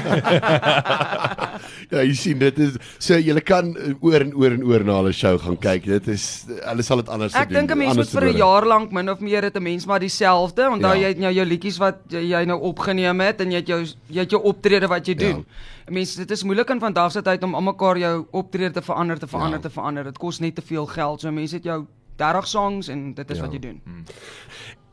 Ja, 1.92 2.02
jy 2.02 2.14
sien 2.18 2.40
dit 2.42 2.58
is 2.60 2.76
so 3.00 3.16
jy 3.20 3.36
kan 3.46 3.70
eh, 3.78 3.94
oor 4.04 4.24
en 4.26 4.32
oor 4.36 4.52
en 4.56 4.64
oor 4.68 4.84
na 4.84 4.96
hulle 5.00 5.14
show 5.16 5.38
gaan 5.40 5.58
kyk. 5.62 5.86
Dit 5.86 6.08
is 6.12 6.26
hulle 6.66 6.84
sal 6.84 6.98
dit 7.04 7.10
anders 7.14 7.36
Ek 7.38 7.50
doen. 7.50 7.60
dink 7.60 7.72
'n 7.72 7.78
mens 7.78 7.96
moet 8.00 8.10
vir 8.10 8.26
'n 8.32 8.38
jaar 8.38 8.66
lank 8.66 8.92
min 8.92 9.10
of 9.10 9.20
meer 9.20 9.44
het 9.44 9.56
'n 9.56 9.64
mens 9.64 9.86
maar 9.86 10.00
dieselfde. 10.00 10.70
Onthou 10.72 10.96
Ja. 10.96 11.02
jy 11.02 11.08
het 11.14 11.18
nou 11.20 11.32
jou 11.34 11.46
liedjies 11.46 11.78
wat 11.78 11.98
jy 12.10 12.46
nou 12.46 12.60
opgeneem 12.62 13.20
het 13.22 13.42
en 13.42 13.52
jy 13.52 13.58
het 13.58 13.68
jou 13.68 13.82
jy 14.10 14.20
het 14.20 14.30
jou 14.32 14.42
optrede 14.44 14.88
wat 14.88 15.06
jy 15.08 15.16
doen. 15.16 15.46
Ja. 15.88 15.92
Mense, 15.92 16.18
dit 16.18 16.32
is 16.32 16.44
moeilik 16.44 16.70
in 16.70 16.80
vandag 16.80 17.12
se 17.12 17.22
tyd 17.22 17.44
om 17.44 17.54
almekaar 17.56 17.98
jou 17.98 18.26
optrede 18.32 18.72
te 18.74 18.82
verander, 18.82 19.20
te 19.20 19.28
verander, 19.28 19.60
Ja. 19.60 19.62
te 19.62 19.70
verander. 19.70 20.04
Dit 20.04 20.18
kos 20.18 20.40
net 20.40 20.56
te 20.56 20.62
veel 20.62 20.86
geld. 20.86 21.22
So 21.22 21.32
mense 21.32 21.56
het 21.56 21.64
jou 21.64 21.86
30 22.16 22.48
songs 22.48 22.88
en 22.88 23.14
dit 23.14 23.30
is 23.32 23.38
Ja. 23.38 23.44
wat 23.44 23.54
jy 23.54 23.60
doen. 23.60 23.82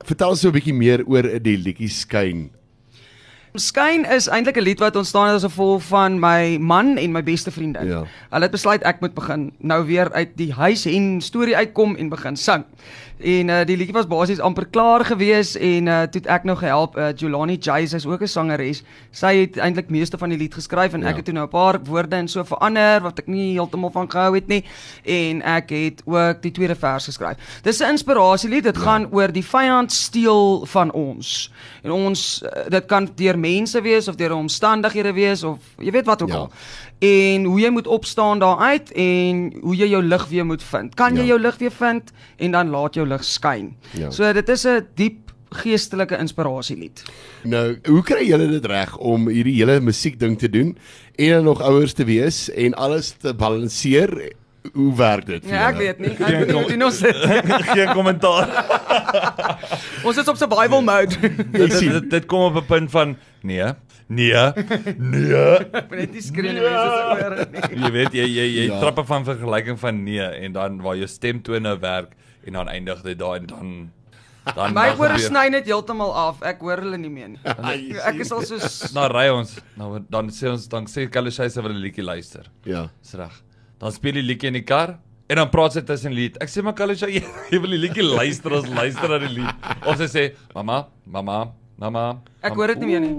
Vertel 0.04 0.28
ons 0.28 0.40
so 0.40 0.48
'n 0.48 0.52
bietjie 0.52 0.74
meer 0.74 1.04
oor 1.06 1.22
die 1.40 1.56
liedjie 1.56 1.88
skyn. 1.88 2.50
Skyn 3.52 4.06
is 4.08 4.30
eintlik 4.32 4.56
'n 4.56 4.62
lied 4.64 4.78
wat 4.80 4.96
ontstaan 4.96 5.26
het 5.26 5.34
as 5.34 5.42
gevolg 5.42 5.82
van 5.82 6.20
my 6.20 6.56
man 6.56 6.96
en 6.96 7.12
my 7.12 7.22
beste 7.22 7.50
vriendin. 7.50 7.86
Ja. 7.86 8.04
Hulle 8.30 8.42
het 8.42 8.50
besluit 8.50 8.82
ek 8.82 9.00
moet 9.00 9.14
begin 9.14 9.52
nou 9.58 9.84
weer 9.86 10.12
uit 10.12 10.30
die 10.36 10.52
huis 10.52 10.86
en 10.86 11.20
storie 11.20 11.56
uitkom 11.56 11.96
en 11.96 12.08
begin 12.08 12.36
sing. 12.36 12.64
En 13.22 13.48
uh, 13.48 13.60
die 13.64 13.76
liedjie 13.76 13.94
was 13.94 14.06
basies 14.06 14.40
amper 14.40 14.66
klaar 14.66 15.04
gewees 15.04 15.52
en 15.56 15.86
uh, 15.86 16.02
toe 16.02 16.22
ek 16.26 16.44
nou 16.44 16.56
gehelp. 16.58 16.96
Uh, 16.96 17.12
Jolani 17.14 17.56
Jay, 17.60 17.86
sy's 17.86 18.06
ook 18.06 18.22
'n 18.22 18.26
sangeres. 18.26 18.82
Sy 19.10 19.34
het 19.36 19.58
eintlik 19.58 19.90
meeste 19.90 20.18
van 20.18 20.28
die 20.28 20.38
lied 20.38 20.54
geskryf 20.54 20.92
en 20.92 21.00
Ja. 21.00 21.08
ek 21.08 21.16
het 21.16 21.24
toe 21.24 21.34
nou 21.34 21.44
'n 21.46 21.50
paar 21.50 21.78
woorde 21.84 22.16
en 22.16 22.28
so 22.28 22.44
verander 22.44 23.02
wat 23.02 23.18
ek 23.18 23.26
nie 23.26 23.52
heeltemal 23.52 23.90
van 23.90 24.10
gehou 24.10 24.34
het 24.34 24.48
nie. 24.48 24.64
En 25.04 25.42
ek 25.42 25.70
het 25.70 26.02
ook 26.04 26.42
die 26.42 26.50
tweede 26.50 26.74
vers 26.74 27.04
geskryf. 27.04 27.36
Dis 27.62 27.80
'n 27.80 27.90
inspirasielied. 27.90 28.64
Dit 28.64 28.76
ja. 28.76 28.82
gaan 28.82 29.06
oor 29.12 29.32
die 29.32 29.44
vyand 29.44 29.92
steel 29.92 30.66
van 30.66 30.90
ons. 30.92 31.52
En 31.82 31.90
ons 31.90 32.42
uh, 32.42 32.70
dit 32.70 32.86
kan 32.86 33.08
deur 33.14 33.38
mense 33.42 33.80
wees 33.84 34.08
of 34.08 34.14
deur 34.20 34.34
omstandighede 34.36 35.12
wees 35.16 35.42
of 35.42 35.58
jy 35.82 35.90
weet 35.94 36.06
wat 36.06 36.22
ook 36.22 36.28
Ja. 36.32 36.34
al. 36.44 36.50
En 37.02 37.44
hoe 37.44 37.60
jy 37.60 37.68
moet 37.74 37.86
opstaan 37.86 38.38
daaruit 38.38 38.92
en 38.94 39.52
hoe 39.60 39.74
jy 39.76 39.88
jou 39.90 40.02
lig 40.02 40.28
weer 40.30 40.46
moet 40.46 40.62
vind. 40.62 40.94
Kan 40.94 41.14
jy 41.18 41.20
Ja. 41.26 41.26
jou 41.34 41.40
lig 41.40 41.58
weer 41.58 41.74
vind 41.74 42.12
en 42.38 42.50
dan 42.50 42.70
laat 42.70 42.94
jou 42.94 43.06
lig 43.06 43.24
skyn. 43.24 43.74
Ja. 43.98 44.10
So 44.10 44.32
dit 44.32 44.48
is 44.48 44.64
'n 44.66 44.86
diep 44.94 45.30
geestelike 45.52 46.16
inspirasielied. 46.18 47.02
Nou, 47.44 47.78
hoe 47.84 48.02
kry 48.02 48.24
julle 48.26 48.48
dit 48.48 48.64
reg 48.66 48.96
om 48.98 49.28
hierdie 49.28 49.54
hele 49.60 49.80
musiek 49.80 50.18
ding 50.18 50.38
te 50.38 50.48
doen 50.50 50.78
en 51.16 51.28
dan 51.30 51.44
nog 51.44 51.60
ouers 51.60 51.92
te 51.92 52.04
wees 52.04 52.50
en 52.50 52.74
alles 52.74 53.10
te 53.20 53.34
balanseer? 53.34 54.32
Hoe 54.72 54.92
werk 54.96 55.26
dit 55.26 55.46
Ja, 55.50 55.68
ek 55.72 55.76
weet 55.80 55.98
nie. 55.98 56.12
Ek 56.14 56.18
weet 56.38 56.50
nie 56.52 56.78
hoe 56.78 56.84
ons 56.86 56.98
dit. 57.02 57.16
Geen 57.72 57.90
kommentaar. 57.96 58.52
Ons 60.06 60.18
is 60.22 60.28
op 60.30 60.38
survival 60.38 60.82
mode. 60.86 61.16
Jy 61.18 61.66
dit, 61.66 61.78
dit, 61.80 62.06
dit 62.10 62.26
kom 62.30 62.46
op 62.50 62.60
'n 62.62 62.66
punt 62.66 62.90
van 62.90 63.16
nee, 63.42 63.72
nee, 64.06 64.42
nee. 64.98 65.42
Ek 65.82 65.90
net 65.90 66.12
nie 66.14 66.22
skree 66.22 66.52
nie 66.54 66.62
mense 66.62 66.90
se 66.94 67.24
ore 67.26 67.46
nie. 67.50 67.64
Jy 67.82 67.90
weet 67.98 68.12
jy 68.14 68.26
jy 68.26 68.46
jy 68.58 68.66
Ja. 68.70 68.78
trappe 68.80 69.04
van 69.04 69.24
vergelyking 69.26 69.78
van 69.78 70.04
nee 70.04 70.22
en 70.46 70.52
dan 70.52 70.80
waar 70.82 70.96
jou 70.96 71.06
stemtone 71.10 71.74
werk 71.78 72.14
en 72.46 72.52
dan 72.52 72.68
eindig 72.68 73.02
dit 73.02 73.18
daar 73.18 73.36
en 73.36 73.46
dan 73.46 73.90
dan 74.54 74.74
My 74.74 74.88
ore 74.98 75.18
sny 75.22 75.48
net 75.54 75.66
heeltemal 75.70 76.10
af. 76.14 76.42
Ek 76.42 76.60
hoor 76.60 76.80
hulle 76.82 76.98
nie 76.98 77.10
meer 77.10 77.28
nie. 77.28 77.40
Ek 78.10 78.18
is 78.24 78.32
al 78.32 78.42
so 78.42 78.58
Nou 78.94 79.06
ry 79.10 79.28
ons. 79.30 79.58
Nou 79.78 79.98
dan 80.10 80.30
sê 80.30 80.50
ons 80.50 80.66
dan 80.68 80.86
sê 80.86 81.08
Kalushay 81.10 81.48
se 81.50 81.62
wil 81.62 81.72
'n 81.74 81.82
liedjie 81.82 82.02
luister. 82.04 82.46
Ja. 82.64 82.88
Dis 83.02 83.14
reg. 83.14 83.42
Dan 83.82 83.94
speel 83.94 84.20
die 84.20 84.22
liedjie 84.22 84.52
in 84.52 84.60
die 84.60 84.66
kar 84.66 84.96
en 85.26 85.40
dan 85.40 85.48
praat 85.50 85.74
sy 85.74 85.82
tussen 85.86 86.14
lied. 86.14 86.36
Ek 86.44 86.50
sê 86.52 86.62
maar 86.62 86.76
Kalushay, 86.78 87.16
jy, 87.16 87.22
jy 87.52 87.58
wil 87.62 87.74
die 87.74 87.80
liedjie 87.82 88.04
luister, 88.06 88.54
ons 88.60 88.68
luister 88.70 89.10
na 89.10 89.18
die 89.22 89.32
lied. 89.40 89.70
Of 89.82 89.98
sy 89.98 90.10
sê, 90.12 90.24
"Mamma, 90.54 90.84
mamma, 91.04 91.40
mamma." 91.80 92.06
Ek 92.42 92.56
hoor 92.58 92.72
dit 92.72 92.78
nie 92.82 92.88
meer 92.90 93.00
nie. 93.00 93.14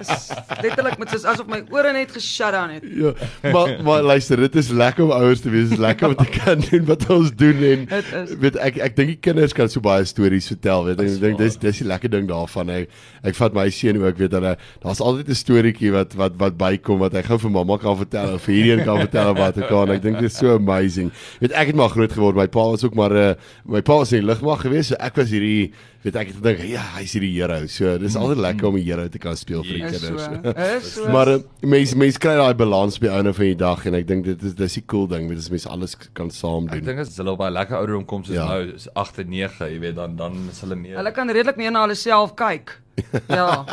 Dis 0.00 0.10
Letterlik 0.64 0.98
met 1.00 1.12
soos 1.14 1.24
asof 1.28 1.46
my 1.50 1.62
ore 1.72 1.92
net 1.96 2.10
geshut 2.12 2.52
down 2.52 2.74
het. 2.74 2.84
Ja, 2.84 3.12
maar 3.54 3.72
maar 3.86 4.02
luister, 4.04 4.36
dit 4.44 4.56
is 4.60 4.68
lekker 4.74 5.04
om 5.06 5.12
ouers 5.16 5.40
te 5.40 5.50
wees. 5.52 5.68
Dit 5.70 5.78
is 5.78 5.82
lekker 5.84 6.08
om 6.12 6.16
te 6.18 6.26
kan 6.34 6.60
doen 6.66 6.84
wat 6.90 7.06
ons 7.10 7.32
doen 7.40 7.62
en 7.70 7.86
Dit 7.90 8.10
is. 8.20 8.34
weet 8.42 8.58
ek 8.60 8.76
ek 8.90 8.96
dink 8.98 9.12
die 9.14 9.18
kinders 9.28 9.54
kan 9.56 9.70
so 9.72 9.80
baie 9.84 10.04
stories 10.08 10.50
vertel, 10.52 10.84
weet 10.90 11.00
ek. 11.00 11.08
Ek 11.14 11.20
dink 11.24 11.40
dis 11.40 11.56
dis 11.62 11.80
die 11.82 11.88
lekker 11.88 12.12
ding 12.12 12.28
daarvan. 12.28 12.72
Ek 12.82 12.90
ek 13.24 13.38
vat 13.40 13.56
my 13.56 13.66
seun 13.72 14.00
ook, 14.02 14.18
weet 14.20 14.36
hulle, 14.36 14.54
daar's 14.84 15.00
altyd 15.00 15.28
'n 15.32 15.40
storieetjie 15.40 15.92
wat 15.96 16.14
wat 16.20 16.36
wat 16.40 16.58
bykom 16.60 16.98
wat 17.00 17.16
hy 17.16 17.22
gou 17.30 17.38
vir 17.46 17.50
mamma 17.56 17.78
kan 17.80 17.96
vertel 17.96 18.34
of 18.36 18.42
vir 18.44 18.54
hierdie 18.54 18.72
een 18.76 18.84
kan 18.84 19.00
vertel 19.06 19.34
wat 19.40 19.56
al. 19.70 19.82
En 19.88 19.96
Ek 19.96 20.02
dink 20.02 20.20
dit 20.20 20.30
is 20.30 20.36
so 20.36 20.54
amazing. 20.56 21.10
Weet 21.40 21.52
ek 21.52 21.72
het 21.72 21.76
maar 21.76 21.88
groot 21.90 22.12
geword. 22.12 22.36
My 22.36 22.46
pa 22.48 22.68
was 22.70 22.84
ook 22.84 22.94
maar 22.94 23.10
'n 23.12 23.30
uh, 23.30 23.34
my 23.64 23.80
pa 23.82 23.96
was 24.04 24.12
in 24.12 24.20
die 24.20 24.26
lugmag 24.28 24.60
geweest, 24.60 24.88
so 24.92 24.96
ek 25.00 25.16
was 25.16 25.30
hierdie 25.30 25.72
weet 26.02 26.16
ek 26.16 26.26
het 26.32 26.36
gedink 26.40 26.58
ja, 26.72 26.80
hy's 26.96 27.12
hierdie 27.12 27.34
hero. 27.36 27.66
So 27.70 27.92
dis 28.02 28.16
altyd 28.18 28.40
lekker 28.42 28.66
om 28.66 28.76
'n 28.76 28.82
hero 28.82 29.06
te 29.08 29.18
kan 29.22 29.36
speel 29.38 29.62
vir 29.62 29.76
die 29.78 29.84
Is 29.86 30.00
kinders. 30.00 30.24
so. 30.24 30.54
Is 30.76 30.92
so. 30.94 31.08
Maar 31.14 31.28
uh, 31.28 31.38
mense 31.62 31.96
mense 31.96 32.18
kry 32.18 32.34
daai 32.34 32.54
balans 32.58 32.98
by 32.98 33.06
einde 33.14 33.32
van 33.36 33.44
die 33.46 33.54
dag 33.54 33.86
en 33.86 33.94
ek 33.94 34.06
dink 34.08 34.24
dit 34.26 34.42
is 34.42 34.54
dis 34.58 34.74
die 34.80 34.84
cool 34.90 35.06
ding, 35.06 35.28
weet 35.30 35.38
as 35.38 35.50
mense 35.54 35.68
alles 35.70 35.94
kan 36.14 36.30
saam 36.34 36.66
Ek 36.66 36.80
doen. 36.80 36.84
dink 36.90 36.98
as 37.06 37.16
hulle 37.16 37.30
op 37.30 37.40
'n 37.46 37.52
lekker 37.54 37.76
ouderdom 37.78 38.04
kom 38.10 38.24
soos 38.24 38.34
ja. 38.34 38.46
nou, 38.50 38.74
is 38.74 38.88
8 38.94 39.18
en 39.22 39.28
9, 39.30 39.70
jy 39.70 39.78
weet 39.80 39.94
dan 39.96 40.16
dan 40.16 40.34
is 40.50 40.60
hulle 40.60 40.74
meer. 40.76 40.96
Hulle 40.96 41.12
kan 41.12 41.30
redelik 41.30 41.56
meer 41.56 41.70
na 41.70 41.82
hulle 41.86 41.94
self 41.94 42.34
kyk. 42.34 42.80
Ja. 43.28 43.64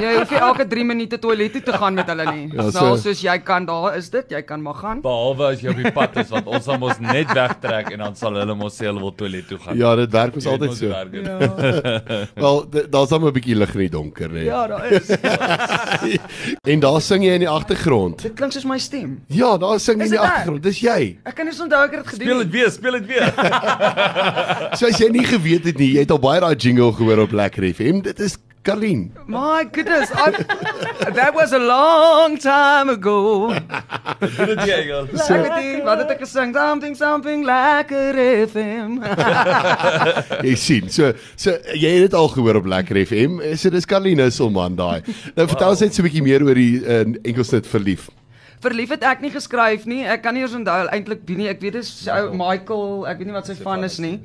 Jy 0.00 0.12
hoef 0.18 0.30
nie 0.30 0.38
elke 0.40 0.66
3 0.68 0.84
minute 0.84 1.18
toilet 1.18 1.52
toe 1.52 1.62
te 1.62 1.72
gaan 1.72 1.94
met 1.94 2.06
hulle 2.10 2.24
nie. 2.32 2.48
Ja, 2.52 2.62
Ja, 2.64 2.70
so- 2.70 2.78
so 2.96 2.96
soos 2.96 3.20
jy 3.22 3.38
kan 3.38 3.64
daar 3.66 3.96
is 3.96 4.08
dit, 4.10 4.24
jy 4.30 4.42
kan 4.42 4.62
maar 4.62 4.74
gaan. 4.74 5.00
behalwe 5.00 5.46
as 5.52 5.60
jy 5.60 5.68
op 5.70 5.76
die 5.76 5.92
pad 5.92 6.16
is 6.16 6.28
want 6.30 6.46
ons 6.46 6.64
sal 6.64 6.78
mos 6.78 6.98
net 7.00 7.30
wegtrek 7.34 7.90
en 7.92 7.98
dan 7.98 8.16
sal 8.16 8.34
hulle 8.34 8.54
mos 8.54 8.74
sê 8.80 8.86
hulle 8.86 9.00
wil 9.00 9.12
toilet 9.14 9.48
toe 9.48 9.58
gaan. 9.58 9.76
Ja, 9.76 9.94
dit 9.96 10.10
werk 10.12 10.34
ons 10.34 10.46
altyd 10.46 10.74
so. 10.76 10.88
werk. 10.88 11.14
Ja, 11.14 11.38
Wel, 12.44 12.64
daar's 12.90 13.08
dan 13.08 13.24
'n 13.24 13.32
bietjie 13.32 13.54
lig 13.56 13.74
in 13.74 13.80
die 13.80 13.88
donker, 13.90 14.28
nee. 14.32 14.44
ja 14.44 14.66
daar 14.66 14.86
is. 14.92 15.08
En 16.74 16.80
daar 16.80 17.00
sing 17.00 17.22
jy 17.24 17.32
in 17.34 17.40
die 17.44 17.48
agtergrond. 17.48 18.22
Dit 18.22 18.34
klink 18.34 18.52
soos 18.52 18.64
my 18.64 18.78
stem. 18.78 19.20
Ja, 19.28 19.56
daar 19.58 19.78
sing 19.80 19.98
jy 20.00 20.04
in 20.04 20.10
die 20.16 20.20
agtergrond. 20.20 20.62
Dis 20.62 20.80
jy. 20.80 21.18
Ek 21.24 21.34
kan 21.36 21.44
nie 21.46 21.52
eens 21.52 21.60
onthou 21.62 21.82
ek 21.84 21.90
het 21.94 22.04
dit 22.04 22.14
Speel 22.14 22.26
gedoen. 22.28 22.50
dit 22.50 22.52
weer, 22.52 22.70
speel 22.70 22.92
dit 22.92 23.06
weer. 23.06 23.32
So 24.78 24.86
as 24.88 24.98
jy 24.98 25.08
nie 25.14 25.24
geweet 25.24 25.64
het 25.68 25.78
nie, 25.78 25.92
jy 25.94 26.00
het 26.04 26.10
al 26.10 26.18
baie 26.18 26.40
daai 26.40 26.54
jingle 26.56 26.92
gehoor 26.92 27.18
op 27.24 27.32
Lekker 27.32 27.66
FM. 27.74 28.00
Dit 28.02 28.13
is 28.20 28.38
Karlien. 28.64 29.10
My 29.28 29.64
goodness, 29.64 30.10
I, 30.10 30.30
that 31.12 31.34
was 31.34 31.52
a 31.52 31.58
long 31.58 32.38
time 32.38 32.88
ago. 32.88 33.48
Doen 33.52 34.56
dit 34.56 34.68
Engel. 34.68 35.08
Lekker 35.12 35.50
ding, 35.60 35.82
wat 35.84 36.00
het 36.00 36.14
ek 36.14 36.22
gesing? 36.24 36.54
Something 36.56 36.96
something 36.96 37.44
lekker 37.44 38.16
FM. 38.48 39.02
Jy 40.48 40.54
sien. 40.56 40.88
So 40.88 41.12
so 41.36 41.58
jy 41.76 41.92
het 41.98 42.08
dit 42.08 42.16
al 42.16 42.32
gehoor 42.32 42.62
op 42.62 42.70
Lekker 42.72 43.02
FM. 43.04 43.42
So 43.60 43.68
dis 43.74 43.84
Karlien 43.84 44.24
Husselman 44.24 44.80
daai. 44.80 45.04
Nou 45.36 45.44
vertel 45.52 45.76
ons 45.76 45.84
net 45.84 45.92
so 45.92 46.00
'n 46.00 46.08
bietjie 46.08 46.24
meer 46.24 46.46
oor 46.48 46.56
die 46.56 46.80
uh, 46.80 47.04
enkelsnit 47.20 47.68
verlief. 47.68 48.08
Verlief 48.64 48.94
het 48.94 49.04
ek 49.04 49.20
nie 49.24 49.32
geskryf 49.34 49.84
nie. 49.90 50.02
Ek 50.08 50.22
kan 50.24 50.36
nie 50.36 50.44
eens 50.44 50.56
onthou 50.56 50.86
eintlik 50.88 51.24
wie 51.28 51.36
nie. 51.36 51.48
Ek 51.52 51.60
weet 51.64 51.76
dis 51.80 51.92
ou 52.08 52.30
Michael, 52.38 53.04
ek 53.10 53.20
weet 53.20 53.28
nie 53.30 53.36
wat 53.36 53.50
sy 53.50 53.58
van 53.60 53.84
is 53.84 54.00
nie. 54.02 54.18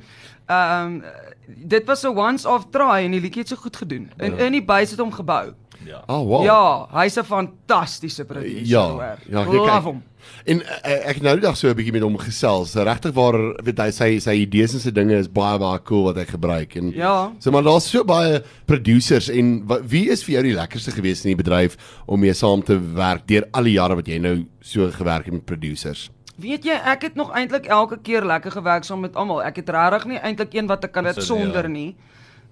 Ehm 0.47 1.01
dit 1.49 1.85
was 1.85 2.03
'n 2.05 2.13
once 2.13 2.45
off 2.45 2.69
try 2.69 3.05
en 3.05 3.11
die 3.11 3.21
liedjie 3.21 3.41
het 3.41 3.49
so 3.49 3.55
goed 3.55 3.75
gedoen. 3.75 4.11
En 4.17 4.37
in 4.37 4.51
die 4.51 4.63
base 4.63 4.91
het 4.93 4.99
hom 4.99 5.11
gebou. 5.11 5.53
Ja. 5.85 6.03
Ah, 6.07 6.23
wow. 6.25 6.43
Ja, 6.43 6.87
hy's 7.01 7.17
'n 7.17 7.23
fantastiese 7.23 8.25
produsent. 8.25 8.67
Ja, 8.67 8.89
hoor. 8.89 9.17
ja, 9.29 9.43
kyk, 9.43 9.53
Love 9.53 9.87
hom. 9.87 10.03
En 10.45 10.61
uh, 10.61 11.07
ek 11.09 11.19
het 11.19 11.21
nou 11.21 11.33
die 11.39 11.45
dag 11.45 11.57
so 11.57 11.69
'n 11.69 11.75
bietjie 11.75 11.93
met 11.95 12.01
hom 12.01 12.17
gesels. 12.17 12.75
Regtig 12.75 13.13
waar 13.13 13.37
weet 13.63 13.79
hy 13.79 13.89
sy 13.91 14.19
sy 14.19 14.35
idees 14.43 14.73
en 14.73 14.79
sy 14.79 14.91
dinge 14.91 15.15
is 15.15 15.27
baie 15.31 15.57
baie 15.59 15.79
cool 15.83 16.03
wat 16.09 16.15
hy 16.15 16.25
gebruik 16.25 16.75
en 16.75 16.91
Ja. 16.95 17.31
So 17.39 17.51
maar 17.51 17.63
daar's 17.63 17.89
so 17.89 18.03
baie 18.03 18.43
producers 18.65 19.29
en 19.29 19.65
wa, 19.67 19.79
wie 19.81 20.09
is 20.09 20.23
vir 20.23 20.33
jou 20.33 20.43
die 20.43 20.55
lekkerste 20.55 20.91
gewees 20.91 21.25
in 21.25 21.35
die 21.35 21.43
bedryf 21.43 21.77
om 22.05 22.19
mee 22.19 22.33
saam 22.33 22.63
te 22.63 22.77
werk 22.95 23.27
deur 23.27 23.47
al 23.53 23.63
die 23.63 23.73
jare 23.73 23.95
wat 23.95 24.07
jy 24.07 24.19
nou 24.19 24.45
so 24.61 24.89
gewerk 24.91 25.25
het 25.25 25.33
met 25.33 25.45
producers? 25.45 26.09
Weet 26.39 26.63
jy, 26.63 26.71
ek 26.73 27.01
het 27.01 27.15
nog 27.15 27.33
eintlik 27.35 27.65
elke 27.67 27.97
keer 27.99 28.23
lekker 28.25 28.51
gewerk 28.51 28.83
saam 28.83 29.01
met 29.01 29.15
almal. 29.15 29.43
Ek 29.43 29.55
het 29.55 29.69
regtig 29.69 30.05
nie 30.05 30.19
eintlik 30.19 30.53
een 30.53 30.67
wat 30.67 30.83
ek 30.83 30.91
kan 30.91 31.03
dit, 31.03 31.17
uitsonder 31.17 31.67
ja. 31.67 31.93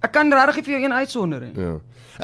Ek 0.02 0.12
kan 0.12 0.30
regtig 0.32 0.64
vir 0.64 0.74
jou 0.76 0.84
een 0.84 0.92
uitsonder 0.92 1.40
nie. 1.40 1.52
Ja. 1.58 1.76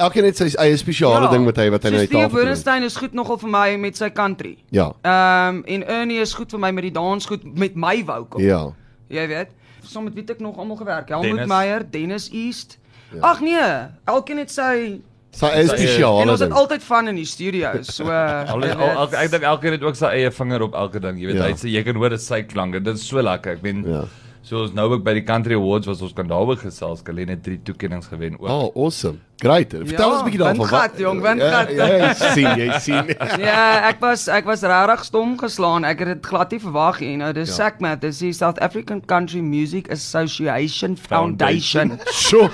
Elkeen 0.05 0.25
het 0.27 0.37
sy 0.37 0.49
eie 0.59 0.75
spesiale 0.77 1.29
ding 1.31 1.45
wat 1.47 1.57
hy 1.59 1.69
wat 1.71 1.83
hy 1.87 1.89
na 1.93 1.97
die 2.03 2.07
Steve 2.07 2.21
tafel 2.25 2.33
bring. 2.35 2.47
Bernstein 2.49 2.83
is 2.83 2.95
goed 2.99 3.13
nogal 3.15 3.37
vir 3.39 3.49
my 3.49 3.75
met 3.79 3.95
sy 3.99 4.09
country. 4.11 4.57
Ja. 4.75 4.89
Ehm 5.03 5.57
um, 5.57 5.63
en 5.75 5.85
Ernie 5.87 6.19
is 6.23 6.33
goed 6.35 6.51
vir 6.51 6.59
my 6.59 6.71
met 6.75 6.83
die 6.89 6.91
dans 6.95 7.25
goed 7.25 7.43
met 7.57 7.75
my 7.75 8.01
vocal. 8.07 8.41
Ja. 8.43 8.61
Jy 9.07 9.27
weet, 9.27 9.51
saam 9.87 10.03
met 10.07 10.13
wie 10.17 10.23
het 10.25 10.31
ek 10.35 10.39
nog 10.43 10.57
almal 10.57 10.75
gewerk? 10.79 11.09
Helmut 11.09 11.29
Dennis. 11.31 11.47
Meyer, 11.47 11.85
Dennis 11.91 12.29
East. 12.31 12.77
Ja. 13.13 13.21
Ag 13.31 13.39
nee, 13.45 13.67
elkeen 14.05 14.37
het 14.43 14.51
sy 14.51 15.01
Sy 15.35 15.49
eie 15.51 15.67
spesiale 15.67 16.21
en 16.23 16.29
ons 16.31 16.39
het 16.39 16.47
ding. 16.49 16.57
altyd 16.59 16.83
van 16.83 17.07
in 17.11 17.15
die 17.19 17.25
studio. 17.27 17.71
So 17.83 18.03
Al, 18.11 18.61
jy 18.63 18.69
al, 18.71 18.77
weet. 18.79 18.95
al, 18.95 19.09
ek 19.19 19.31
dink 19.31 19.43
elkeen 19.43 19.73
het 19.75 19.83
ook 19.83 19.95
sy 19.99 20.05
eie 20.15 20.31
vinger 20.31 20.61
op 20.63 20.73
elke 20.79 20.99
ding. 21.03 21.19
Jy 21.19 21.25
weet, 21.27 21.35
Ja. 21.35 21.47
ja. 21.47 21.51
hy 21.51 21.57
sê 21.59 21.71
jy 21.73 21.83
kan 21.83 21.95
hoor 21.99 22.09
dit 22.15 22.21
sy 22.23 22.43
klanke. 22.47 22.79
Dit 22.83 22.95
is 22.95 23.07
so 23.07 23.19
lekker. 23.21 23.57
Ek 23.59 23.61
ben 23.61 23.83
Ja. 23.87 24.03
Ja. 24.45 24.49
soos 24.49 24.73
nou 24.73 24.91
ook 24.93 25.03
by 25.03 25.13
die 25.13 25.23
Country 25.23 25.55
Awards 25.55 25.87
was 25.87 26.01
ons 26.01 26.13
kan 26.13 26.27
daaroor 26.27 26.57
gesels. 26.57 27.01
Kalen 27.03 27.29
het 27.29 27.43
3 27.43 27.59
toekennings 27.63 28.07
gewen 28.07 28.37
ook. 28.39 28.47
Oh, 28.49 28.75
awesome. 28.85 29.17
Great. 29.37 29.69
Vertel 29.73 29.97
Ja, 29.99 30.11
ons 30.11 30.21
'n 30.21 30.23
bietjie 30.25 30.39
daarvan. 30.39 30.57
windgat, 30.69 30.97
jong, 30.99 31.21
windgat. 31.21 31.69
Ja, 31.71 31.85
ja, 31.85 32.07
jy 32.07 32.13
sien, 32.33 32.57
jy 32.57 32.79
sien. 32.79 33.05
Ja, 33.49 33.89
ek 33.89 33.99
was 33.99 34.27
ek 34.27 34.45
was 34.45 34.61
regtig 34.61 35.03
stom 35.03 35.37
geslaan. 35.37 35.83
Ek 35.83 35.99
het 35.99 36.07
dit 36.07 36.25
glad 36.25 36.51
nie 36.51 36.59
verwag 36.59 36.99
nie. 36.99 37.17
Nou 37.17 37.33
dis 37.33 37.49
Ja. 37.49 37.55
SACMA, 37.55 37.95
dis 37.95 38.17
die 38.19 38.31
South 38.33 38.59
African 38.59 39.01
Country 39.05 39.39
Music 39.41 39.91
Association 39.91 40.95
Foundation. 40.97 41.99
Sjoe. 42.13 42.49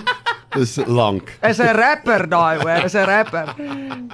Dis 0.51 0.75
lank. 0.85 1.37
Is 1.47 1.59
'n 1.59 1.75
rapper 1.75 2.27
daai 2.27 2.59
hoor, 2.59 2.83
is 2.83 2.95
'n 2.95 3.05
rapper. 3.05 3.55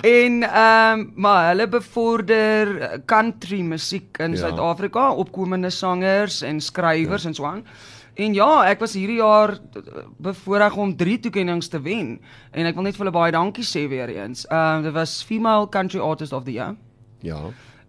En 0.01 0.44
ehm 0.44 1.00
um, 1.00 1.12
maar 1.15 1.48
hulle 1.48 1.67
bevorder 1.67 3.01
country 3.06 3.62
musiek 3.62 4.17
in 4.17 4.32
Ja. 4.32 4.38
Suid-Afrika, 4.38 5.12
opkomende 5.12 5.70
sangers 5.70 6.41
en 6.41 6.62
skrywers 6.62 7.24
ja. 7.24 7.27
en 7.27 7.34
so 7.34 7.46
aan. 7.46 7.65
En 8.13 8.34
ja, 8.34 8.65
ek 8.65 8.79
was 8.79 8.94
hierdie 8.94 9.20
jaar 9.22 9.50
eh, 9.53 10.03
bevoorreg 10.17 10.75
om 10.75 10.96
3 10.98 11.20
toekennings 11.20 11.67
te 11.67 11.82
wen 11.82 12.20
en 12.51 12.65
ek 12.65 12.75
wil 12.75 12.84
net 12.84 12.96
vir 12.98 13.06
hulle 13.06 13.17
baie 13.17 13.32
dankie 13.32 13.65
sê 13.65 13.88
weer 13.89 14.10
eens. 14.10 14.46
Ehm 14.48 14.77
um, 14.77 14.84
dit 14.84 14.94
was 14.94 15.24
Female 15.24 15.70
Country 15.70 16.00
Artist 16.00 16.34
of 16.34 16.44
the 16.44 16.51
Year. 16.51 16.75
Ja. 17.22 17.41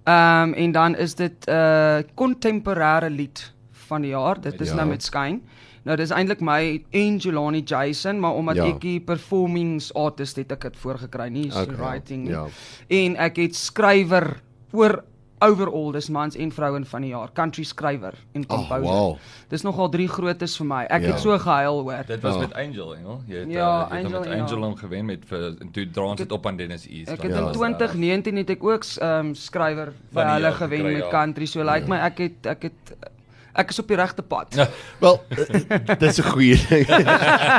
Ehm 0.05 0.49
um, 0.49 0.55
en 0.55 0.73
dan 0.73 0.97
is 0.97 1.15
dit 1.15 1.47
'n 1.47 1.53
uh, 1.53 2.01
kontemporêre 2.15 3.11
lied 3.11 3.53
van 3.89 4.05
die 4.05 4.11
jaar. 4.15 4.41
Dit 4.41 4.61
is 4.61 4.69
Ja. 4.69 4.75
ja. 4.75 4.81
nou 4.83 4.89
met 4.95 5.03
Skyn. 5.03 5.43
Nou 5.89 5.97
dis 5.97 6.11
eintlik 6.13 6.41
my 6.45 6.83
en 6.91 7.17
Jelani 7.19 7.63
Jason, 7.65 8.21
maar 8.21 8.35
omdat 8.37 8.57
Ja. 8.57 8.65
ja. 8.65 8.75
ek 8.75 8.81
die 8.85 9.01
performings 9.01 9.91
artist 9.95 10.37
het 10.37 10.53
ek 10.53 10.61
dit 10.69 10.77
voorgekry, 10.77 11.29
nie 11.33 11.47
Okay, 11.51 11.63
okay, 11.65 11.77
writing 11.77 12.25
nie. 12.25 12.33
ja. 12.33 12.47
En 12.89 13.17
ek 13.17 13.37
het 13.37 13.57
skrywer 13.57 14.41
oor 14.73 15.03
overall 15.41 15.93
dis 15.95 16.09
mans 16.11 16.35
en 16.37 16.51
vrouen 16.51 16.83
van 16.91 17.01
die 17.05 17.11
jaar, 17.13 17.31
country 17.33 17.63
skrywer 17.65 18.13
en 18.35 18.43
Oh, 18.43 18.57
composer. 18.57 18.83
wow. 18.83 19.17
Dis 19.49 19.63
nogal 19.63 19.89
drie 19.89 20.09
grootes 20.09 20.57
vir 20.59 20.67
my. 20.67 20.83
Ek 20.91 21.01
Ja. 21.03 21.07
ja. 21.07 21.13
het 21.13 21.21
so 21.23 21.39
gehuil 21.39 21.81
hoor. 21.83 22.03
Dit 22.07 22.21
was 22.23 22.35
Ja. 22.35 22.41
met 22.41 22.55
Angel, 22.55 22.95
Engel. 22.97 23.21
Jy 23.29 23.37
het, 23.37 23.51
Ja, 23.53 23.85
uh, 23.85 23.91
jy 23.91 23.97
het 23.97 24.05
Angel, 24.07 24.21
met 24.21 24.29
ja. 24.29 24.43
Angel 24.43 24.63
hom 24.63 24.77
gewen 24.77 25.05
met 25.07 25.25
vir 25.25 25.55
en 25.61 25.71
toe 25.71 25.91
dra 25.91 26.03
ons 26.03 26.19
dit 26.19 26.33
op 26.33 26.47
aan 26.47 26.57
Dennis 26.57 26.87
East. 26.89 27.09
Ek 27.09 27.23
het 27.23 27.31
dit 27.31 27.37
in 27.39 27.45
was, 27.45 27.55
uh, 27.57 27.61
2019 27.61 28.37
het 28.37 28.51
ek 28.51 28.65
ook 28.65 28.85
ehm 28.99 29.27
um, 29.27 29.35
skrywer 29.35 29.93
vir 30.13 30.25
hulle 30.27 30.53
gewen 30.53 30.79
gekry, 30.79 30.93
met 30.93 31.03
ja. 31.05 31.11
country. 31.11 31.47
So 31.47 31.63
lyk 31.63 31.75
like 31.75 31.89
my 31.89 31.97
ek 31.99 32.19
het 32.19 32.47
ek 32.47 32.63
het 32.63 32.97
ek 33.59 33.73
is 33.75 33.79
op 33.83 33.89
die 33.91 33.97
regte 33.99 34.23
pad. 34.23 34.55
Ja. 34.55 34.69
Wel, 35.03 35.17
dis 35.99 36.19
'n 36.23 36.29
goeie 36.31 36.57
ding. 36.69 36.87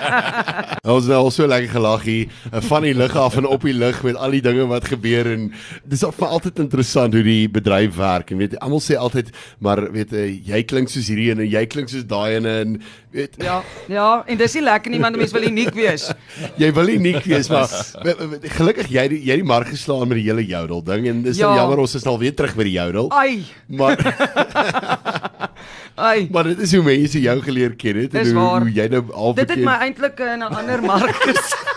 Ons 0.96 1.06
het 1.06 1.13
al 1.15 1.32
so 1.32 1.48
lekker 1.48 1.70
gelag 1.75 2.03
hier, 2.08 2.27
eh, 2.51 2.62
van 2.62 2.82
die 2.88 2.94
lug 2.96 3.15
af 3.15 3.36
en 3.38 3.46
op 3.46 3.62
die 3.68 3.74
lug 3.74 4.01
met 4.03 4.15
al 4.15 4.32
die 4.32 4.41
dinge 4.41 4.65
wat 4.68 4.86
gebeur 4.88 5.27
en 5.32 5.50
dis 5.84 6.03
al 6.03 6.12
vir 6.15 6.27
altyd 6.27 6.60
interessant 6.60 7.13
hoe 7.13 7.24
die 7.24 7.50
bedryf 7.50 7.96
werk 8.00 8.32
en 8.32 8.38
weet 8.39 8.56
almal 8.60 8.79
sê 8.82 8.96
altyd 8.96 9.29
maar 9.60 9.91
weet 9.91 10.12
jy 10.15 10.41
jy 10.46 10.63
klink 10.63 10.89
soos 10.89 11.08
hierdie 11.12 11.32
en 11.32 11.44
jy 11.46 11.65
klink 11.68 11.89
soos 11.91 12.06
daai 12.08 12.36
ene 12.39 12.53
en 12.63 12.82
weet 13.12 13.36
Ja, 13.44 13.62
ja, 13.88 14.24
en 14.27 14.38
dis 14.38 14.53
nie 14.53 14.63
lekker 14.63 14.91
nie 14.91 15.00
want 15.00 15.18
mense 15.18 15.34
wil 15.34 15.44
uniek 15.48 15.74
wees. 15.74 16.12
jy 16.62 16.72
wil 16.74 16.86
nie 16.86 16.96
uniek 17.00 17.24
wees 17.25 17.50
maar 17.50 17.68
gelukkig 18.58 18.88
jy 18.89 19.08
die- 19.08 19.22
jy 19.25 19.36
die 19.36 19.44
mark 19.44 19.68
geslaan 19.68 20.08
met 20.08 20.18
die 20.18 20.25
hele 20.32 20.46
jodel 20.46 20.82
ding 20.84 21.08
en 21.08 21.22
dis 21.24 21.38
ja. 21.38 21.50
Ja. 21.50 21.56
jammer 21.62 21.77
ons 21.79 21.96
is 21.96 22.06
al 22.06 22.20
weer 22.20 22.34
terug 22.36 22.56
by 22.56 22.63
die 22.63 22.77
jodel 22.79 23.12
Ai, 23.12 23.44
maar 23.68 23.98
ai. 26.00 26.27
maar 26.32 26.44
dit 26.51 26.60
is 26.65 26.74
hoe 26.75 26.84
mense 26.84 27.22
jou 27.22 27.38
geleer 27.41 27.75
ken 27.75 27.96
het 28.03 28.13
en 28.15 28.25
hoe, 28.32 28.36
waar. 28.39 28.62
hoe 28.68 28.72
jy 28.74 28.88
nou 28.96 29.03
al 29.13 29.34
Dit 29.38 29.50
het 29.56 29.63
my 29.65 29.77
eintlik 29.88 30.20
in 30.20 30.39
'n 30.39 30.53
ander 30.63 30.82
mark 30.82 31.15
gesit. 31.27 31.68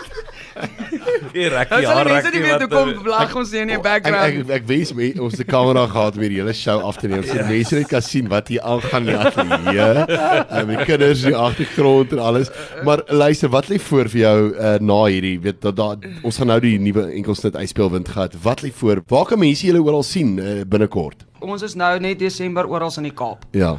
Die 1.33 1.47
Nou 1.49 1.53
rekkie 1.55 1.79
sal 1.87 2.03
die 2.05 2.13
mense 2.13 2.31
nie 2.35 2.41
weet 2.43 2.61
hoe 2.61 2.67
kom 2.69 2.89
uh, 2.91 2.99
blag 3.05 3.31
ons 3.39 3.51
hier 3.55 3.63
in 3.63 3.71
die 3.71 3.77
Ek 3.77 3.79
ek 3.81 3.85
background. 3.87 4.51
ek 4.57 4.67
wens 4.69 4.91
my 4.93 5.07
ons 5.25 5.37
die 5.39 5.47
kamera 5.49 5.85
gehad 5.89 6.19
hierdie 6.21 6.37
hele 6.43 6.53
show 6.53 6.75
af 6.85 6.99
te 7.01 7.09
neem 7.09 7.23
sodat 7.25 7.49
mense 7.49 7.79
net 7.79 7.87
kan 7.89 8.03
sien 8.05 8.29
wat 8.29 8.51
hier 8.53 8.61
aangaan 8.61 9.07
in 9.07 9.09
die 9.09 9.17
ateljee. 9.17 10.05
En 10.59 10.67
my 10.69 10.77
kinders 10.85 11.23
in 11.23 11.33
die 11.33 11.39
agtergrond 11.39 12.13
en 12.13 12.19
alles. 12.19 12.51
Maar 12.85 13.01
luister, 13.07 13.49
wat 13.49 13.71
lê 13.71 13.79
voor 13.81 14.09
vir 14.13 14.21
jou 14.21 14.37
uh, 14.53 14.75
na 14.79 14.99
hierdie 15.09 15.39
weet 15.41 15.61
dat 15.65 15.75
da, 15.79 15.89
ons 16.21 16.37
gaan 16.37 16.51
nou 16.53 16.59
die 16.61 16.75
nuwe 16.79 17.07
enkelsnit 17.17 17.55
uitspelwind 17.57 18.09
gehad. 18.13 18.37
Wat 18.45 18.61
lê 18.61 18.69
voor? 18.75 19.01
Waar 19.09 19.25
kan 19.25 19.39
mense 19.41 19.65
julle 19.65 19.81
oral 19.81 20.03
sien 20.05 20.37
uh, 20.37 20.61
binnekort? 20.69 21.25
Ons 21.41 21.65
is 21.65 21.73
nou 21.75 21.97
net 21.99 22.19
Desember 22.21 22.69
oral 22.69 22.93
in 23.01 23.09
die 23.09 23.15
Kaap. 23.17 23.45
Ja. 23.57 23.73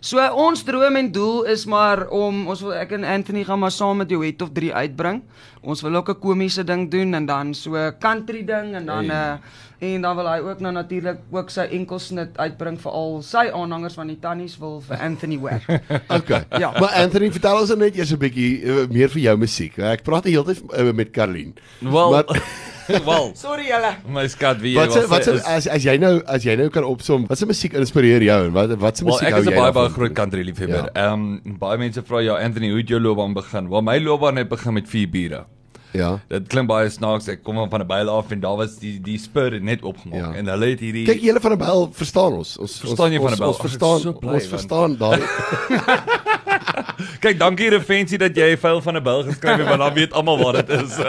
So 0.00 0.16
ons 0.16 0.62
droom 0.64 0.96
en 0.96 1.10
doel 1.12 1.42
is 1.52 1.66
maar 1.68 2.06
om 2.08 2.46
ons 2.48 2.60
wil 2.64 2.72
ek 2.72 2.94
en 2.96 3.02
Anthony 3.04 3.42
gaan 3.44 3.60
maar 3.60 3.72
saam 3.74 3.98
met 4.00 4.08
Joet 4.10 4.40
of 4.42 4.48
3 4.56 4.70
uitbring. 4.72 5.18
Ons 5.60 5.82
wil 5.84 5.94
ook 6.00 6.08
'n 6.08 6.18
komiese 6.20 6.64
ding 6.64 6.88
doen 6.90 7.12
en 7.14 7.26
dan 7.26 7.52
so 7.54 7.76
country 8.00 8.40
ding 8.44 8.74
en 8.74 8.86
dan 8.86 9.04
'n 9.04 9.10
uh, 9.10 9.36
en 9.80 10.00
dan 10.00 10.16
wil 10.16 10.26
hy 10.28 10.38
ook 10.40 10.60
nou 10.60 10.72
natuurlik 10.72 11.18
ook 11.30 11.50
sy 11.50 11.68
enkelsnit 11.70 12.36
uitbring 12.36 12.80
vir 12.80 12.92
al 12.92 13.22
sy 13.22 13.50
aanhangers 13.52 13.94
van 13.94 14.06
die 14.06 14.18
tannies 14.20 14.58
wil 14.58 14.80
vir 14.80 14.96
Anthony 15.00 15.36
hoor. 15.38 15.60
Okay. 16.18 16.44
Ja. 16.58 16.72
Maar 16.80 16.92
Anthony, 17.04 17.30
vertel 17.32 17.60
ons 17.60 17.74
net 17.76 17.96
eers 17.96 18.12
'n 18.12 18.18
bietjie 18.18 18.62
uh, 18.64 18.86
meer 18.88 19.08
vir 19.08 19.20
jou 19.22 19.36
musiek. 19.36 19.78
Ek 19.78 20.02
praat 20.02 20.24
die 20.24 20.32
hele 20.32 20.44
tyd 20.54 20.62
uh, 20.80 20.92
met 20.92 21.10
Karlien. 21.10 21.54
Wel, 21.80 22.10
Maar- 22.10 22.24
wel. 23.10 23.30
Sorry 23.34 23.66
julle. 23.68 23.94
My 24.08 24.26
skat 24.28 24.58
wie 24.60 24.72
jy 24.74 24.80
Wat 24.80 24.94
was, 24.94 25.06
wat 25.08 25.26
is- 25.26 25.42
as 25.44 25.66
as 25.68 25.82
jy 25.84 25.96
nou 25.98 26.22
as 26.26 26.42
jy 26.44 26.56
nou 26.56 26.68
kan 26.68 26.84
opsom, 26.84 27.26
wat 27.28 27.38
se 27.38 27.46
musiek 27.46 27.72
inspireer 27.72 28.22
jou 28.22 28.46
en 28.46 28.52
wat 28.52 28.70
wat 28.78 28.96
se 28.96 29.04
Wel, 29.04 29.12
musiek 29.14 29.28
ek 29.28 29.32
hou 29.34 29.40
is 29.42 29.46
'n 29.46 29.50
jy 29.52 29.58
baie 29.60 29.72
baie 29.72 29.88
groot 29.90 30.12
country 30.14 30.42
liefhebber. 30.42 30.90
Ehm 30.94 31.12
um, 31.44 31.56
baie 31.58 31.78
mense 31.78 32.02
vra 32.02 32.20
jou 32.22 32.38
Anthony, 32.38 32.68
hoe 32.70 32.78
het 32.78 32.88
jou 32.88 33.00
loopbaan 33.00 33.34
begin? 33.34 33.68
Wel, 33.70 33.82
my 33.82 33.98
loopbaan 33.98 34.36
het 34.36 34.48
begin 34.48 34.72
met 34.74 34.88
vier 34.88 35.08
bure. 35.08 35.44
Ja. 35.92 36.20
Dit 36.28 36.46
klink 36.46 36.68
baie 36.68 36.88
snaaks. 36.88 37.26
Ek 37.28 37.42
kom 37.42 37.56
van 37.70 37.80
'n 37.82 37.86
byl 37.86 38.08
af 38.08 38.30
en 38.30 38.40
daar 38.40 38.56
was 38.56 38.78
die 38.78 39.00
die 39.02 39.18
spur 39.18 39.60
net 39.60 39.82
opgemaak 39.82 40.20
Ja. 40.20 40.30
ja. 40.30 40.34
en 40.38 40.46
hulle 40.46 40.66
het 40.70 40.80
hierdie 40.80 41.04
Kyk, 41.06 41.20
julle 41.20 41.40
van 41.40 41.52
'n 41.52 41.58
byl 41.58 41.90
verstaan 41.92 42.32
ons. 42.32 42.56
Ons 42.58 42.78
Verstaan 42.80 43.12
jy 43.12 43.18
van 43.18 43.32
'n 43.32 43.36
byl? 43.38 43.46
Ons 43.48 43.56
ek 43.56 43.62
verstaan 43.62 44.00
so 44.00 44.12
bly, 44.12 44.34
ons 44.34 44.46
verstaan 44.46 44.96
daai. 44.96 45.20
Kyk, 47.20 47.38
dankie 47.38 47.70
Refensie 47.70 48.18
dat 48.18 48.36
jy 48.36 48.52
'n 48.52 48.56
fyl 48.56 48.80
van 48.80 48.96
'n 48.96 49.02
bil 49.02 49.22
geskryf 49.24 49.58
het 49.58 49.66
want 49.68 49.78
dan 49.80 49.94
weet 49.94 50.12
almal 50.12 50.38
wat 50.38 50.66
dit 50.66 50.80
is. 50.80 50.96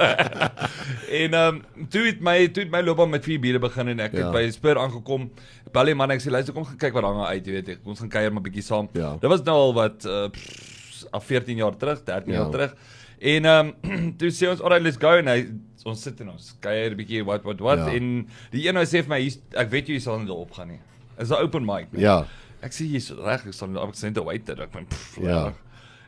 en 1.11 1.33
ehm 1.33 1.55
um, 1.77 1.87
toe 1.89 2.05
het 2.07 2.21
my 2.23 2.47
toe 2.53 2.63
het 2.63 2.71
my 2.71 2.81
loopbaan 2.81 3.09
met 3.09 3.23
vier 3.27 3.39
biere 3.43 3.59
begin 3.59 3.87
en 3.93 3.99
ek 3.99 4.13
Ja. 4.13 4.23
het 4.25 4.33
by 4.33 4.49
Spur 4.51 4.77
aangekom. 4.79 5.29
Bel 5.73 5.85
die 5.85 5.95
man 5.95 6.11
ek 6.11 6.21
sê 6.21 6.31
luister 6.31 6.53
kom 6.53 6.65
kyk 6.77 6.93
wat 6.93 7.03
daar 7.03 7.27
uit, 7.33 7.45
jy 7.45 7.51
weet 7.53 7.69
ek. 7.69 7.79
Ons 7.85 7.99
gaan 7.99 8.09
kuier 8.09 8.31
maar 8.33 8.43
bietjie 8.43 8.63
saam. 8.63 8.89
Ja. 8.93 9.13
Dit 9.21 9.29
was 9.29 9.43
nou 9.43 9.55
al 9.55 9.73
wat 9.73 10.05
uh, 10.05 10.27
pff, 10.29 11.05
af 11.11 11.25
14 11.25 11.57
jaar 11.57 11.75
terug, 11.77 12.03
13 12.03 12.33
Ja. 12.33 12.39
jaar 12.41 12.51
terug. 12.51 12.75
En 13.19 13.45
ehm 13.45 13.71
um, 13.83 14.13
toe 14.19 14.29
sê 14.31 14.49
ons 14.49 14.61
alright 14.61 14.83
let's 14.83 14.97
go 14.97 15.11
en 15.17 15.27
hy 15.27 15.47
ons 15.85 16.01
sit 16.01 16.19
en 16.21 16.29
ons 16.29 16.55
kuier 16.59 16.91
'n 16.91 16.97
bietjie 16.97 17.23
wat 17.25 17.43
wat 17.43 17.59
wat 17.59 17.77
Ja. 17.87 17.93
en 17.93 18.27
die 18.51 18.67
een 18.67 18.77
ou 18.77 18.83
sê 18.85 19.01
vir 19.03 19.09
my 19.09 19.19
hier's 19.21 19.39
ek 19.55 19.69
weet 19.69 19.87
jy 19.89 19.99
sal 19.99 20.19
nie 20.19 20.27
daarop 20.27 20.51
gaan 20.51 20.67
nie. 20.67 20.79
Is 21.19 21.29
'n 21.31 21.35
open 21.43 21.65
mic. 21.65 21.91
nee. 21.93 22.01
Ja. 22.01 22.25
Ek 22.61 22.71
sê 22.71 22.85
jy's 22.85 23.09
reg, 23.11 23.45
ek 23.47 23.53
sal 23.53 23.69
ek 23.77 23.95
sê 23.95 24.03
net 24.09 24.17
'n 24.17 24.25
waiter. 24.25 24.61
Ek 24.61 24.73
meen 24.73 24.85
pff, 24.85 25.17
Ja. 25.21 25.43
reg. 25.45 25.55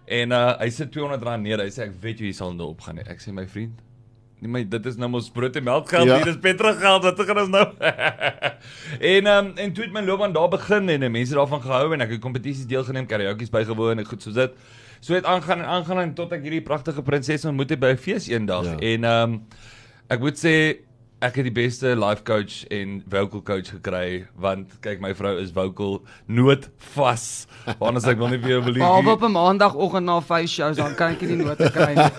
En 0.08 0.32
uh 0.32 0.58
hy 0.60 0.70
sit 0.70 0.92
200 0.92 1.24
rand 1.24 1.44
neer. 1.44 1.58
Hy 1.60 1.70
sê 1.70 1.84
ek 1.88 1.94
weet 2.02 2.20
jy 2.20 2.32
sal 2.34 2.54
nou 2.54 2.70
opgaan 2.76 2.96
nie. 2.96 3.04
Ek 3.08 3.20
sê 3.20 3.32
my 3.34 3.46
vriend, 3.48 3.80
nee 4.44 4.52
my 4.52 4.62
dit 4.68 4.86
is 4.92 4.98
nou 5.00 5.10
mos 5.14 5.30
brood 5.34 5.56
en 5.60 5.64
melk 5.64 5.90
geld, 5.90 6.08
Ja. 6.10 6.18
hier 6.20 6.28
is 6.34 6.40
petrol 6.44 6.76
geld. 6.80 7.04
Wat 7.08 7.22
gaan 7.30 7.40
ons 7.46 7.50
nou? 7.54 7.66
en 9.16 9.28
um 9.34 9.52
en 9.56 9.74
toe 9.74 9.84
het 9.88 9.94
my 9.96 10.04
loopbaan 10.06 10.34
daar 10.36 10.50
begin 10.52 10.90
en 10.90 11.12
mense 11.12 11.36
daarvan 11.38 11.62
gehou 11.64 11.94
en 11.96 12.02
ek 12.06 12.16
het 12.18 12.24
kompetisies 12.24 12.68
deelgeneem, 12.70 13.08
karaoke's 13.10 13.52
bygewoon 13.54 14.04
en 14.04 14.06
goed 14.10 14.22
so 14.24 14.36
dit. 14.36 14.52
So 15.04 15.16
het 15.18 15.26
aangaan 15.28 15.60
en 15.64 15.68
aangaan 15.68 16.00
en 16.00 16.14
tot 16.16 16.32
ek 16.36 16.44
hierdie 16.46 16.64
pragtige 16.64 17.02
prinses 17.04 17.46
ontmoet 17.46 17.70
het 17.76 17.80
by 17.80 17.94
'n 17.96 17.98
fees 18.00 18.28
eendag. 18.32 18.66
Ja. 18.66 18.78
En 18.94 19.04
um 19.04 19.40
ek 20.10 20.20
moet 20.20 20.38
sê 20.38 20.56
ek 21.24 21.38
het 21.40 21.46
die 21.48 21.54
beste 21.56 21.94
life 21.96 22.24
coach 22.28 22.66
en 22.74 22.98
vocal 23.10 23.42
coach 23.48 23.70
gekry 23.72 24.26
want 24.36 24.74
kyk 24.84 25.00
my 25.04 25.14
vrou 25.16 25.38
is 25.40 25.54
vocal 25.56 26.02
nood 26.28 26.66
vas. 26.96 27.24
Anders 27.80 28.04
ek 28.12 28.18
wil 28.20 28.28
nie 28.34 28.40
vir 28.44 28.50
jou 28.58 28.62
Behalwe 28.66 29.04
belief. 29.04 29.14
op 29.16 29.24
'n 29.24 29.32
maandagooggend 29.38 30.06
na 30.06 30.18
face 30.22 30.52
shows 30.54 30.76
dan 30.78 30.96
kan 31.00 31.14
ek 31.16 31.22
nie 31.22 31.38
die 31.38 31.46
note 31.46 31.70
kry 31.72 31.94
nie. 31.96 32.10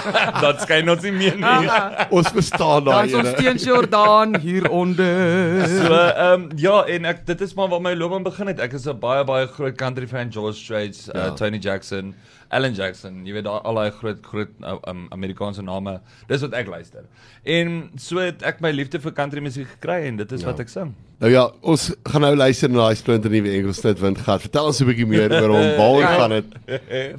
Dat 0.44 0.62
skyn 0.64 0.88
ons 0.88 1.02
nie 1.04 1.12
meer 1.12 1.36
nie. 1.36 1.68
Ons 2.16 2.28
verstaan 2.32 2.84
Dan 2.84 2.94
daai. 2.94 3.06
is 3.08 3.14
ons 3.14 3.28
ene. 3.28 3.36
teen 3.36 3.56
Jordaan 3.68 4.34
hieronder. 4.40 5.66
So 5.68 5.92
ehm 5.92 6.32
um, 6.32 6.48
ja 6.56 6.84
en 6.88 7.04
ek 7.04 7.26
dit 7.26 7.40
is 7.40 7.54
maar 7.54 7.68
waar 7.68 7.80
my 7.84 7.94
loopbaan 7.94 8.22
begin 8.24 8.46
het. 8.46 8.60
Ek 8.60 8.72
is 8.72 8.86
'n 8.88 8.98
baie 8.98 9.24
baie 9.24 9.46
groot 9.46 9.76
country 9.76 10.06
fan 10.06 10.32
George 10.32 10.58
Strait, 10.58 10.96
uh, 11.14 11.20
Ja. 11.24 11.30
Tony 11.34 11.58
Jackson, 11.58 12.14
Alan 12.54 12.74
Jackson, 12.76 13.22
jy 13.26 13.32
weet 13.34 13.46
al 13.50 13.74
daai 13.80 13.90
groot 13.90 14.20
groot 14.30 14.50
uh, 14.62 14.76
um, 14.90 15.06
Amerikaanse 15.14 15.62
name. 15.66 15.96
Dis 16.30 16.40
wat 16.46 16.54
ek 16.54 16.68
luister. 16.70 17.04
En 17.44 17.90
so 18.00 18.22
het 18.22 18.42
ek 18.46 18.60
my 18.64 18.70
liefde 18.70 19.00
vir 19.02 19.12
country 19.16 19.42
musiek 19.42 19.66
gekry 19.76 20.04
en 20.08 20.16
dit 20.22 20.32
is 20.32 20.40
Ja. 20.44 20.52
wat 20.52 20.60
ek 20.62 20.68
sing. 20.72 20.94
Nou 21.20 21.30
ja, 21.32 21.44
ons 21.62 21.88
gaan 22.10 22.20
nou 22.26 22.34
luister 22.36 22.70
na 22.70 22.86
daai 22.86 22.96
splinter 23.00 23.30
nuwe 23.30 23.50
enkelsnit 23.58 23.98
windgat. 24.02 24.40
Vertel 24.46 24.66
ons 24.70 24.80
'n 24.80 24.86
bietjie 24.86 25.06
meer 25.06 25.32
oor 25.42 25.50
hom. 25.56 25.98
Ja. 26.04 26.14
gaan 26.18 26.30
dit? 26.30 26.46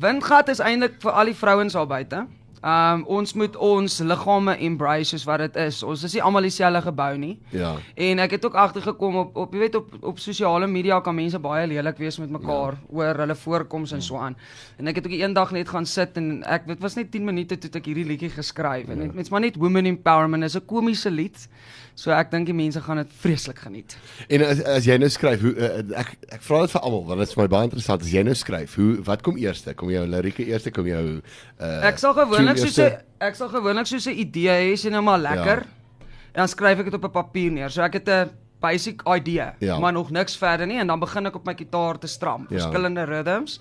Windgat 0.01 0.49
is 0.49 0.59
eintlik 0.59 1.01
vir 1.01 1.11
al 1.11 1.25
die 1.25 1.35
vrouens 1.35 1.73
daar 1.73 1.87
buite. 1.87 2.25
Um 2.65 3.03
ons 3.05 3.33
moet 3.37 3.55
ons 3.61 3.99
liggame 4.09 4.55
embrace 4.65 5.11
soos 5.13 5.25
wat 5.29 5.43
dit 5.43 5.57
is. 5.67 5.83
Ons 5.85 6.03
is 6.07 6.15
nie 6.17 6.21
almal 6.25 6.47
dieselfde 6.47 6.81
gebou 6.87 7.11
nie. 7.21 7.35
Ja. 7.53 7.75
En 7.93 8.23
ek 8.23 8.39
het 8.39 8.47
ook 8.47 8.57
agtergekom 8.57 9.19
op 9.21 9.37
op 9.43 9.53
jy 9.53 9.59
weet 9.67 9.77
op 9.77 9.93
op 10.01 10.19
sosiale 10.19 10.65
media 10.67 10.97
kan 11.05 11.13
mense 11.15 11.37
baie 11.39 11.67
lelik 11.69 12.01
wees 12.01 12.17
met 12.17 12.33
mekaar 12.33 12.79
ja. 12.79 12.81
oor 12.89 13.21
hulle 13.21 13.35
voorkoms 13.35 13.93
en 13.93 14.01
so 14.01 14.17
aan. 14.17 14.33
En 14.79 14.89
ek 14.89 14.97
het 14.97 15.05
ook 15.05 15.13
eendag 15.13 15.53
net 15.53 15.69
gaan 15.69 15.85
sit 15.85 16.17
en 16.17 16.41
ek 16.41 16.65
dit 16.65 16.81
was 16.81 16.97
net 16.97 17.11
10 17.13 17.29
minute 17.29 17.57
toe 17.61 17.69
ek 17.77 17.91
hierdie 17.91 18.07
liedjie 18.09 18.33
geskryf 18.33 18.89
en 18.89 19.11
dit's 19.13 19.29
maar 19.29 19.45
net 19.45 19.61
women 19.61 19.85
empowerment 19.85 20.49
is 20.49 20.57
'n 20.57 20.65
komiese 20.65 21.13
lied. 21.13 21.47
So 21.95 22.11
ek 22.11 22.27
dink 22.33 22.49
die 22.49 22.55
mense 22.55 22.81
gaan 22.83 22.99
dit 22.99 23.11
vreeslik 23.21 23.61
geniet. 23.63 23.95
En 24.27 24.41
as, 24.43 24.59
as 24.67 24.83
jy 24.83 24.97
nou 24.99 25.07
skryf, 25.09 25.39
hoe 25.45 25.53
uh, 25.55 25.99
ek 26.01 26.09
ek 26.35 26.41
vra 26.43 26.59
dit 26.65 26.73
vir 26.73 26.81
almal 26.83 27.05
want 27.07 27.21
dit 27.23 27.29
is 27.29 27.35
vir 27.37 27.43
my 27.45 27.47
baie 27.53 27.67
interessant 27.69 28.03
as 28.03 28.11
jy 28.11 28.23
nou 28.27 28.35
skryf. 28.35 28.75
Hoe 28.75 28.89
wat 29.07 29.23
kom 29.23 29.37
eers? 29.39 29.63
Kom 29.79 29.93
jou 29.93 30.03
lirieke 30.03 30.43
eers, 30.43 30.67
kom 30.75 30.89
jou 30.89 31.03
uh 31.15 31.87
Ek 31.87 32.01
sal 32.01 32.11
gewoonlik 32.17 32.54
tune 32.55 32.69
soos 32.71 32.77
'n 32.77 32.97
ek 33.19 33.35
sal 33.35 33.49
gewoonlik 33.49 33.85
soos 33.87 34.07
'n 34.07 34.17
idee 34.19 34.49
hê, 34.49 34.73
sê 34.79 34.89
nou 34.91 35.01
maar 35.01 35.19
lekker. 35.19 35.57
Ja. 35.57 36.07
En 36.35 36.41
dan 36.43 36.47
skryf 36.47 36.79
ek 36.79 36.85
dit 36.85 36.93
op 36.93 37.03
'n 37.05 37.11
papier 37.11 37.51
neer. 37.51 37.69
So 37.69 37.81
ek 37.81 37.93
het 37.93 38.09
'n 38.09 38.29
basic 38.59 39.01
idee, 39.07 39.53
Ja. 39.59 39.79
maar 39.79 39.93
nog 39.93 40.09
niks 40.11 40.37
verder 40.37 40.67
nie 40.67 40.79
en 40.79 40.87
dan 40.87 40.99
begin 40.99 41.25
ek 41.25 41.35
op 41.35 41.45
my 41.45 41.53
gitaar 41.55 41.97
te 41.99 42.07
stram, 42.07 42.47
Ja. 42.49 42.57
verskillende 42.57 43.03
rhythms 43.05 43.59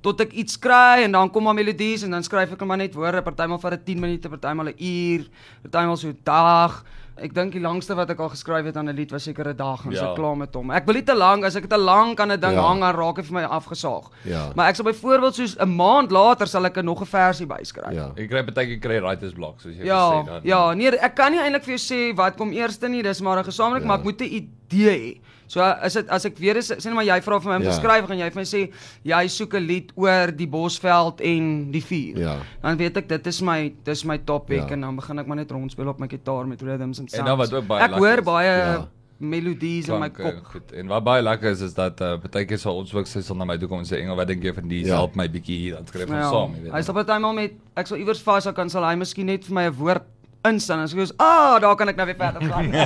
tot 0.00 0.20
ek 0.20 0.32
iets 0.32 0.58
kry 0.58 1.02
en 1.04 1.12
dan 1.12 1.30
kom 1.30 1.42
maar 1.48 1.54
melodies 1.54 2.02
en 2.06 2.10
dan 2.10 2.22
skryf 2.22 2.52
ek 2.52 2.64
maar 2.64 2.76
net 2.78 2.94
woorde, 2.94 3.22
partymal 3.22 3.58
dit 3.58 3.84
10 3.86 4.00
minute, 4.00 4.28
partymal 4.28 4.68
'n 4.68 4.74
uur, 4.78 5.28
partymal 5.62 5.96
so 5.96 6.08
'n 6.08 6.18
dag. 6.24 6.84
Ek 7.20 7.34
dink 7.34 7.50
die 7.52 7.60
langste 7.60 7.96
wat 7.96 8.10
ek 8.10 8.20
al 8.20 8.28
geskryf 8.28 8.64
het 8.64 8.76
aan 8.76 8.88
'n 8.88 8.94
lied 8.94 9.10
was 9.10 9.24
seker 9.24 9.48
'n 9.48 9.56
dag 9.56 9.84
en 9.84 9.90
ja. 9.90 9.98
so 9.98 10.14
klaar 10.14 10.36
met 10.36 10.54
hom. 10.54 10.70
Ek 10.70 10.86
wil 10.86 10.94
nie 10.94 11.02
te 11.02 11.14
lank, 11.14 11.44
as 11.44 11.56
ek 11.56 11.66
te 11.68 11.76
lank 11.76 12.20
aan 12.20 12.30
'n 12.30 12.38
ding 12.40 12.52
Ja. 12.54 12.62
hang, 12.62 12.80
dan 12.80 12.94
raak 12.94 13.16
dit 13.16 13.24
vir 13.26 13.34
my 13.34 13.42
afgesaag. 13.42 14.08
Ja. 14.24 14.52
Maar 14.54 14.68
ek 14.68 14.76
sal 14.76 14.84
byvoorbeeld 14.84 15.34
soos 15.34 15.56
'n 15.58 15.68
maand 15.76 16.10
later 16.12 16.46
sal 16.46 16.64
ek 16.64 16.76
'n 16.78 16.84
nog 16.84 17.00
'n 17.00 17.06
versie 17.06 17.46
byskryf. 17.46 17.92
Ja. 17.92 18.12
Ek 18.16 18.28
kry 18.30 18.44
baie 18.44 18.66
keer 18.66 18.78
kry 18.78 19.00
writer's 19.00 19.32
block 19.32 19.60
soos 19.60 19.74
jy 19.74 19.84
Ja, 19.84 20.10
gesê 20.22 20.26
dan. 20.26 20.40
ja, 20.44 20.74
nee, 20.74 20.90
ek 20.96 21.14
kan 21.16 21.32
nie 21.32 21.40
eintlik 21.40 21.64
vir 21.64 21.76
jou 21.76 21.94
sê 22.12 22.14
wat 22.16 22.36
kom 22.36 22.52
eerste 22.52 22.88
nie, 22.88 23.02
dis 23.02 23.20
maar 23.20 23.38
'n 23.38 23.44
gesamentlik, 23.44 23.82
Ja. 23.82 23.88
maar 23.88 23.98
ek 23.98 24.04
moet 24.04 24.20
'n 24.20 24.24
idee 24.24 24.90
hê. 25.16 25.20
So 25.48 25.60
as 25.64 25.94
dit 25.94 26.08
as 26.12 26.24
ek 26.28 26.36
weer 26.38 26.56
is, 26.60 26.68
sê 26.70 26.84
net 26.90 26.94
maar 26.94 27.04
jy 27.08 27.20
vra 27.24 27.38
vir 27.40 27.48
my 27.50 27.56
om 27.56 27.62
Ja. 27.62 27.70
te 27.70 27.76
skryf 27.80 28.10
en 28.10 28.18
jy 28.18 28.28
vir 28.30 28.36
my 28.36 28.44
sê 28.44 28.70
jy 29.04 29.28
soek 29.28 29.54
'n 29.54 29.66
lied 29.66 29.92
oor 29.96 30.30
die 30.30 30.46
Bosveld 30.46 31.20
en 31.20 31.70
die 31.72 31.80
vuur. 31.82 32.18
Ja. 32.20 32.36
Dan 32.62 32.76
weet 32.76 32.96
ek 32.98 33.08
dit 33.08 33.26
is 33.26 33.40
my 33.42 33.72
dis 33.84 34.04
my 34.04 34.18
topic 34.18 34.68
Ja. 34.68 34.72
en 34.74 34.80
dan 34.82 34.96
begin 34.96 35.18
ek 35.18 35.26
maar 35.26 35.36
net 35.36 35.50
rondspeel 35.50 35.88
op 35.88 35.98
my 35.98 36.06
gitaar 36.06 36.46
met 36.46 36.60
rhythms 36.62 36.98
en 37.00 37.08
sounds. 37.08 37.18
En 37.18 37.24
dan 37.24 37.38
wat 37.38 37.52
ook 37.52 37.66
baie 37.66 37.82
Ek 37.82 37.90
lekker 37.90 38.06
hoor 38.06 38.22
baie 38.22 38.46
Ja. 38.56 38.88
melodies 39.20 39.88
in 39.88 39.98
my 40.00 40.10
kop. 40.10 40.44
Goed. 40.44 40.72
En 40.72 40.86
wat 40.86 41.02
baie 41.04 41.22
lekker 41.22 41.50
is 41.50 41.60
is 41.60 41.74
dat 41.74 42.00
uh, 42.00 42.16
baie 42.30 42.44
keer 42.46 42.58
sal 42.58 42.76
ons 42.76 42.92
ook 42.94 43.06
sê 43.06 43.22
sal 43.22 43.36
na 43.36 43.44
my 43.44 43.56
toe 43.58 43.68
kom 43.68 43.78
en 43.80 43.84
sê 43.88 43.98
Engel, 44.02 44.14
wat 44.16 44.28
dink 44.28 44.42
jy 44.44 44.52
van 44.54 44.68
die 44.68 44.84
Ja. 44.84 44.96
help 44.96 45.16
my 45.16 45.26
bietjie 45.28 45.58
hier 45.58 45.74
dan 45.74 45.86
skryf 45.86 46.08
ons 46.08 46.12
Ja. 46.12 46.30
saam, 46.30 46.54
jy 46.54 46.62
weet. 46.62 46.72
Hy 46.72 46.82
sal 46.82 46.94
partymal 46.94 47.34
met 47.34 47.52
ek 47.76 47.86
sal 47.86 47.98
iewers 47.98 48.22
vas 48.22 48.44
hou 48.44 48.52
kan 48.54 48.68
sal 48.70 48.84
hy 48.84 48.94
miskien 48.96 49.26
net 49.26 49.44
vir 49.44 49.54
my 49.54 49.66
'n 49.66 49.74
woord 49.74 50.02
instaan 50.46 50.80
en 50.80 50.88
sê 50.88 50.94
soos, 50.98 51.12
"Ah, 51.16 51.60
daar 51.60 51.76
kan 51.76 51.88
ek 51.88 51.96
nou 51.96 52.06
weer 52.06 52.16
verder 52.18 52.42
gaan." 52.42 52.70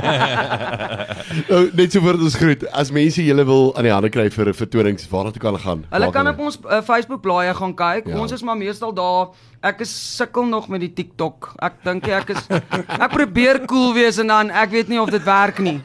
Nou 1.48 1.70
net 1.74 1.92
so 1.92 2.00
voor 2.00 2.14
ons 2.14 2.34
groet. 2.34 2.64
As 2.72 2.90
mense 2.90 3.24
julle 3.24 3.44
wil 3.44 3.76
aan 3.76 3.86
die 3.86 3.92
hande 3.92 4.08
kry 4.12 4.30
vir 4.30 4.52
vertonings, 4.54 5.08
waar 5.08 5.30
toe 5.32 5.40
kan 5.40 5.58
gaan? 5.58 5.84
Hulle 5.90 6.10
kan 6.10 6.28
op 6.28 6.38
ons 6.38 6.58
uh, 6.64 6.82
Facebook 6.82 7.22
blaaie 7.22 7.54
gaan 7.54 7.74
kyk. 7.74 8.06
Ja. 8.06 8.18
Ons 8.18 8.32
is 8.32 8.42
maar 8.42 8.56
meestal 8.56 8.92
daar. 8.94 9.28
Ek 9.62 9.80
is 9.80 9.92
sukkel 10.16 10.44
nog 10.50 10.68
met 10.68 10.80
die 10.80 10.92
TikTok. 10.92 11.52
Ek 11.62 11.72
dink 11.84 12.08
ek 12.08 12.30
is 12.34 12.46
ek 12.50 13.10
probeer 13.12 13.64
cool 13.70 13.94
wees 13.94 14.18
en 14.18 14.26
dan 14.26 14.50
ek 14.50 14.70
weet 14.70 14.88
nie 14.88 15.00
of 15.00 15.10
dit 15.10 15.22
werk 15.24 15.58
nie. 15.62 15.80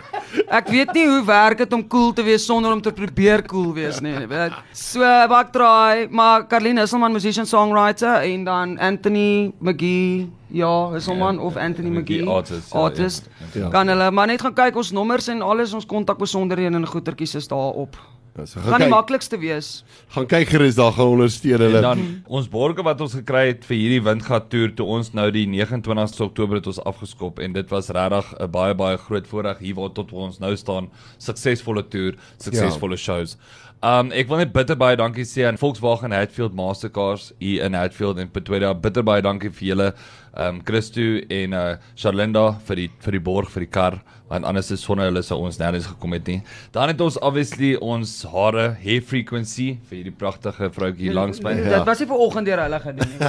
Ek 0.48 0.67
weet 0.67 0.93
nie 0.93 1.05
hoe 1.07 1.22
werk 1.25 1.57
dit 1.57 1.74
om 1.74 1.88
cool 1.88 2.13
te 2.13 2.24
wees 2.24 2.46
sonder 2.46 2.72
om 2.72 2.81
te 2.81 2.91
probeer 2.91 3.46
cool 3.48 3.74
wees 3.74 4.00
nie. 4.03 4.15
weet. 4.27 4.51
So 4.75 5.00
bak 5.31 5.51
draai, 5.53 6.07
maar 6.10 6.48
Carlien 6.48 6.77
Hisselman 6.77 7.12
musician 7.15 7.46
songwriter 7.46 8.22
en 8.27 8.43
dan 8.43 8.77
Anthony 8.79 9.51
McGee 9.60 10.27
Ja, 10.51 10.89
Hisselman 10.91 11.39
of 11.39 11.57
Anthony 11.57 11.89
McGee, 11.89 12.22
McGee. 12.22 12.34
artist, 12.34 12.72
ja, 12.74 12.79
artist. 12.79 13.29
ja. 13.53 13.62
Ja. 13.62 13.69
Kan 13.69 13.88
hulle 13.88 14.12
maar 14.12 14.27
net 14.27 14.41
gaan 14.41 14.53
kyk 14.53 14.75
ons 14.75 14.91
nommers 14.91 15.27
en 15.27 15.41
alles 15.41 15.74
ons 15.74 15.86
kontakbesonderhede 15.86 16.75
en 16.75 16.88
goetertjies 16.88 17.36
is 17.36 17.48
daarop. 17.48 17.98
Ja, 18.38 18.46
so 18.46 18.60
Gaan 18.60 18.70
gaan, 18.70 18.82
die 18.82 18.89
maklikste 18.89 19.38
wees. 19.41 19.84
gaan 20.13 20.27
kyk 20.27 20.48
gerus 20.50 20.75
daar 20.75 20.91
gaan 20.94 21.08
ondersteun 21.15 21.53
En 21.58 21.62
hulle. 21.62 21.82
dan 21.82 22.24
ons 22.27 22.48
borge 22.50 22.84
wat 22.84 23.01
ons 23.01 23.13
gekry 23.13 23.48
het 23.48 23.65
vir 23.65 23.77
hierdie 23.77 24.03
windgat 24.06 24.50
toer 24.50 24.74
toe 24.75 24.86
ons 24.86 25.13
nou 25.13 25.32
die 25.32 25.48
29ste 25.48 26.22
Oktober 26.27 26.56
het 26.60 26.67
ons 26.67 26.79
afgeskop 26.86 27.39
en 27.39 27.53
dit 27.53 27.70
was 27.70 27.89
regtig 27.89 28.34
'n 28.39 28.51
baie 28.51 28.75
baie 28.75 28.98
groot 28.98 29.27
voorreg 29.27 29.58
hier 29.60 29.75
waar 29.75 29.89
tot 29.91 30.12
waar 30.12 30.27
ons 30.29 30.39
nou 30.39 30.56
staan. 30.56 30.89
Suksesvolle 31.17 31.84
toer, 31.89 32.13
suksesvolle 32.38 32.95
ja. 32.95 32.97
shows. 32.97 33.38
Um 33.84 34.12
ek 34.12 34.28
wil 34.28 34.38
net 34.38 34.54
bitter 34.54 34.76
baie 34.76 34.95
dankie 34.97 35.23
sê 35.26 35.45
aan 35.45 35.58
Volkswagen 35.58 36.12
Hatfield 36.12 36.54
Mastercars 36.54 37.32
hier 37.39 37.63
in 37.63 37.73
Hatfield 37.73 38.17
en 38.17 38.30
Pretoria. 38.30 38.73
Bitter 38.73 39.04
baie 39.04 39.21
dankie 39.21 39.52
vir 39.52 39.67
julle 39.67 39.93
um 40.39 40.62
Christo 40.63 41.02
en 41.30 41.54
uh 41.54 41.78
Charlinda 41.95 42.60
vir 42.67 42.76
die 42.76 42.89
vir 43.04 43.17
die 43.17 43.23
borg 43.23 43.50
vir 43.54 43.65
die 43.65 43.71
kar 43.71 44.00
want 44.30 44.45
anders 44.45 44.71
is 44.71 44.84
sonder 44.84 45.08
hulle 45.08 45.23
sou 45.23 45.39
ons 45.47 45.58
nêrens 45.60 45.88
gekom 45.88 46.12
het 46.17 46.28
nie. 46.28 46.41
Dan 46.76 46.91
het 46.91 47.02
ons 47.02 47.17
obviously 47.23 47.76
ons 47.80 48.12
hare 48.28 48.65
hair 48.84 49.02
frequency 49.02 49.78
vir 49.88 50.02
hierdie 50.02 50.15
pragtige 50.19 50.69
vroutjie 50.76 51.13
langs 51.15 51.39
my. 51.43 51.56
Dit 51.56 51.88
was 51.88 52.04
nie 52.04 52.10
ver 52.12 52.23
oggend 52.28 52.50
deur 52.50 52.63
hulle 52.65 52.80
gedoen 52.84 53.10
nie. 53.15 53.19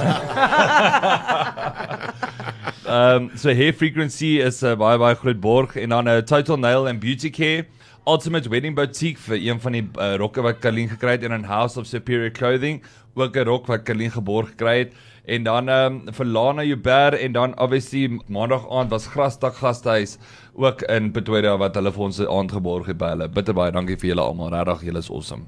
Ehm 2.89 3.29
um, 3.29 3.37
so 3.37 3.53
hair 3.53 3.73
frequency 3.73 4.39
is 4.41 4.63
'n 4.63 4.73
uh, 4.73 4.75
baie 4.75 4.97
baie 4.97 5.15
groot 5.15 5.39
borg 5.39 5.75
en 5.77 5.89
dan 5.89 6.05
'n 6.05 6.17
uh, 6.17 6.21
Total 6.21 6.57
Nail 6.57 6.87
and 6.87 6.99
Beauty 6.99 7.29
Care 7.29 7.65
Ultimate 8.07 8.49
Wedding 8.49 8.75
Boutique 8.75 9.19
vir 9.21 9.37
een 9.37 9.59
van 9.61 9.75
die 9.77 9.83
uh, 9.85 10.15
rokke 10.17 10.41
wat 10.41 10.59
Kalien 10.63 10.89
gekry 10.89 11.11
het 11.17 11.23
in 11.23 11.33
'n 11.33 11.43
House 11.45 11.77
of 11.79 11.85
Superior 11.85 12.31
Clothing, 12.31 12.81
ook 13.15 13.35
'n 13.35 13.45
rok 13.45 13.67
wat 13.67 13.83
Kalien 13.83 14.11
geborg 14.11 14.49
gekry 14.49 14.77
het. 14.79 14.93
En 15.29 15.43
dan 15.43 15.69
ehm 15.69 15.93
um, 16.07 16.13
vir 16.13 16.25
Lana 16.25 16.63
Joubert 16.63 17.19
en 17.19 17.31
dan 17.31 17.59
obviously 17.59 18.19
maandag 18.27 18.65
aand 18.71 18.89
was 18.89 19.07
Grasdak 19.07 19.55
Gastehuis 19.55 20.17
ook 20.55 20.81
in 20.81 21.11
Pretoria 21.11 21.57
wat 21.57 21.75
hulle 21.75 21.91
vir 21.91 22.01
ons 22.03 22.19
aand 22.19 22.51
geborg 22.51 22.85
het 22.87 22.97
by 22.97 23.09
hulle. 23.09 23.27
Bitter 23.29 23.53
baie 23.53 23.71
dankie 23.71 23.95
vir 23.97 24.09
julle 24.09 24.21
almal. 24.21 24.49
Regtig, 24.49 24.81
julle 24.89 24.97
is 24.99 25.09
awesome. 25.09 25.43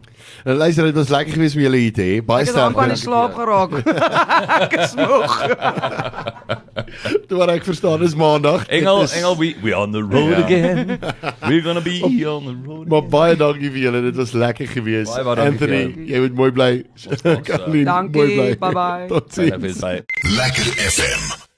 En 0.45 0.56
luister, 0.56 0.84
dit 0.86 0.95
was 0.95 1.10
lekker 1.10 1.34
geweest 1.34 1.56
om 1.56 1.62
julle 1.62 1.78
hier 1.78 1.93
te 1.93 2.02
hê. 2.02 2.21
Baie 2.26 2.41
Ek 2.41 2.47
het 2.47 2.56
amper 2.58 2.82
aan 2.82 2.89
die 2.89 2.97
sterkte. 2.97 3.10
slaap 3.10 3.34
geraak. 3.36 3.71
ek 4.65 4.74
is 4.74 4.95
moeg. 4.95 5.34
Toe 7.28 7.38
wat 7.38 7.50
ek 7.50 7.63
verstaan 7.63 8.04
is 8.04 8.15
maandag. 8.15 8.65
Engel, 8.67 9.02
is- 9.04 9.13
Engel, 9.17 9.36
we 9.38 9.56
we 9.63 9.74
on 9.78 9.91
the 9.91 10.02
road 10.02 10.38
Ja. 10.38 10.43
again. 10.45 11.00
We're 11.50 11.62
gonna 11.62 11.82
be 11.82 12.00
on 12.30 12.45
the 12.45 12.56
road. 12.65 12.88
Maar 12.88 13.04
baie 13.06 13.36
dankie 13.36 13.71
vir 13.71 13.80
julle. 13.80 14.02
Dit 14.02 14.15
was 14.15 14.32
lekker 14.32 14.67
geweest. 14.67 15.17
Anthony, 15.17 15.93
jy 16.06 16.19
moet 16.19 16.34
mooi 16.36 16.52
bly. 16.52 16.84
Ons, 17.51 17.59
uh, 17.59 17.65
Caroline, 17.65 17.85
Dankie, 17.85 18.17
mooi 18.21 18.35
bly. 18.35 18.57
bye-bye. 18.65 19.07
Totsiens. 19.07 19.79
Bye. 19.81 20.03
Lekker 20.37 20.75
FM. 20.89 21.50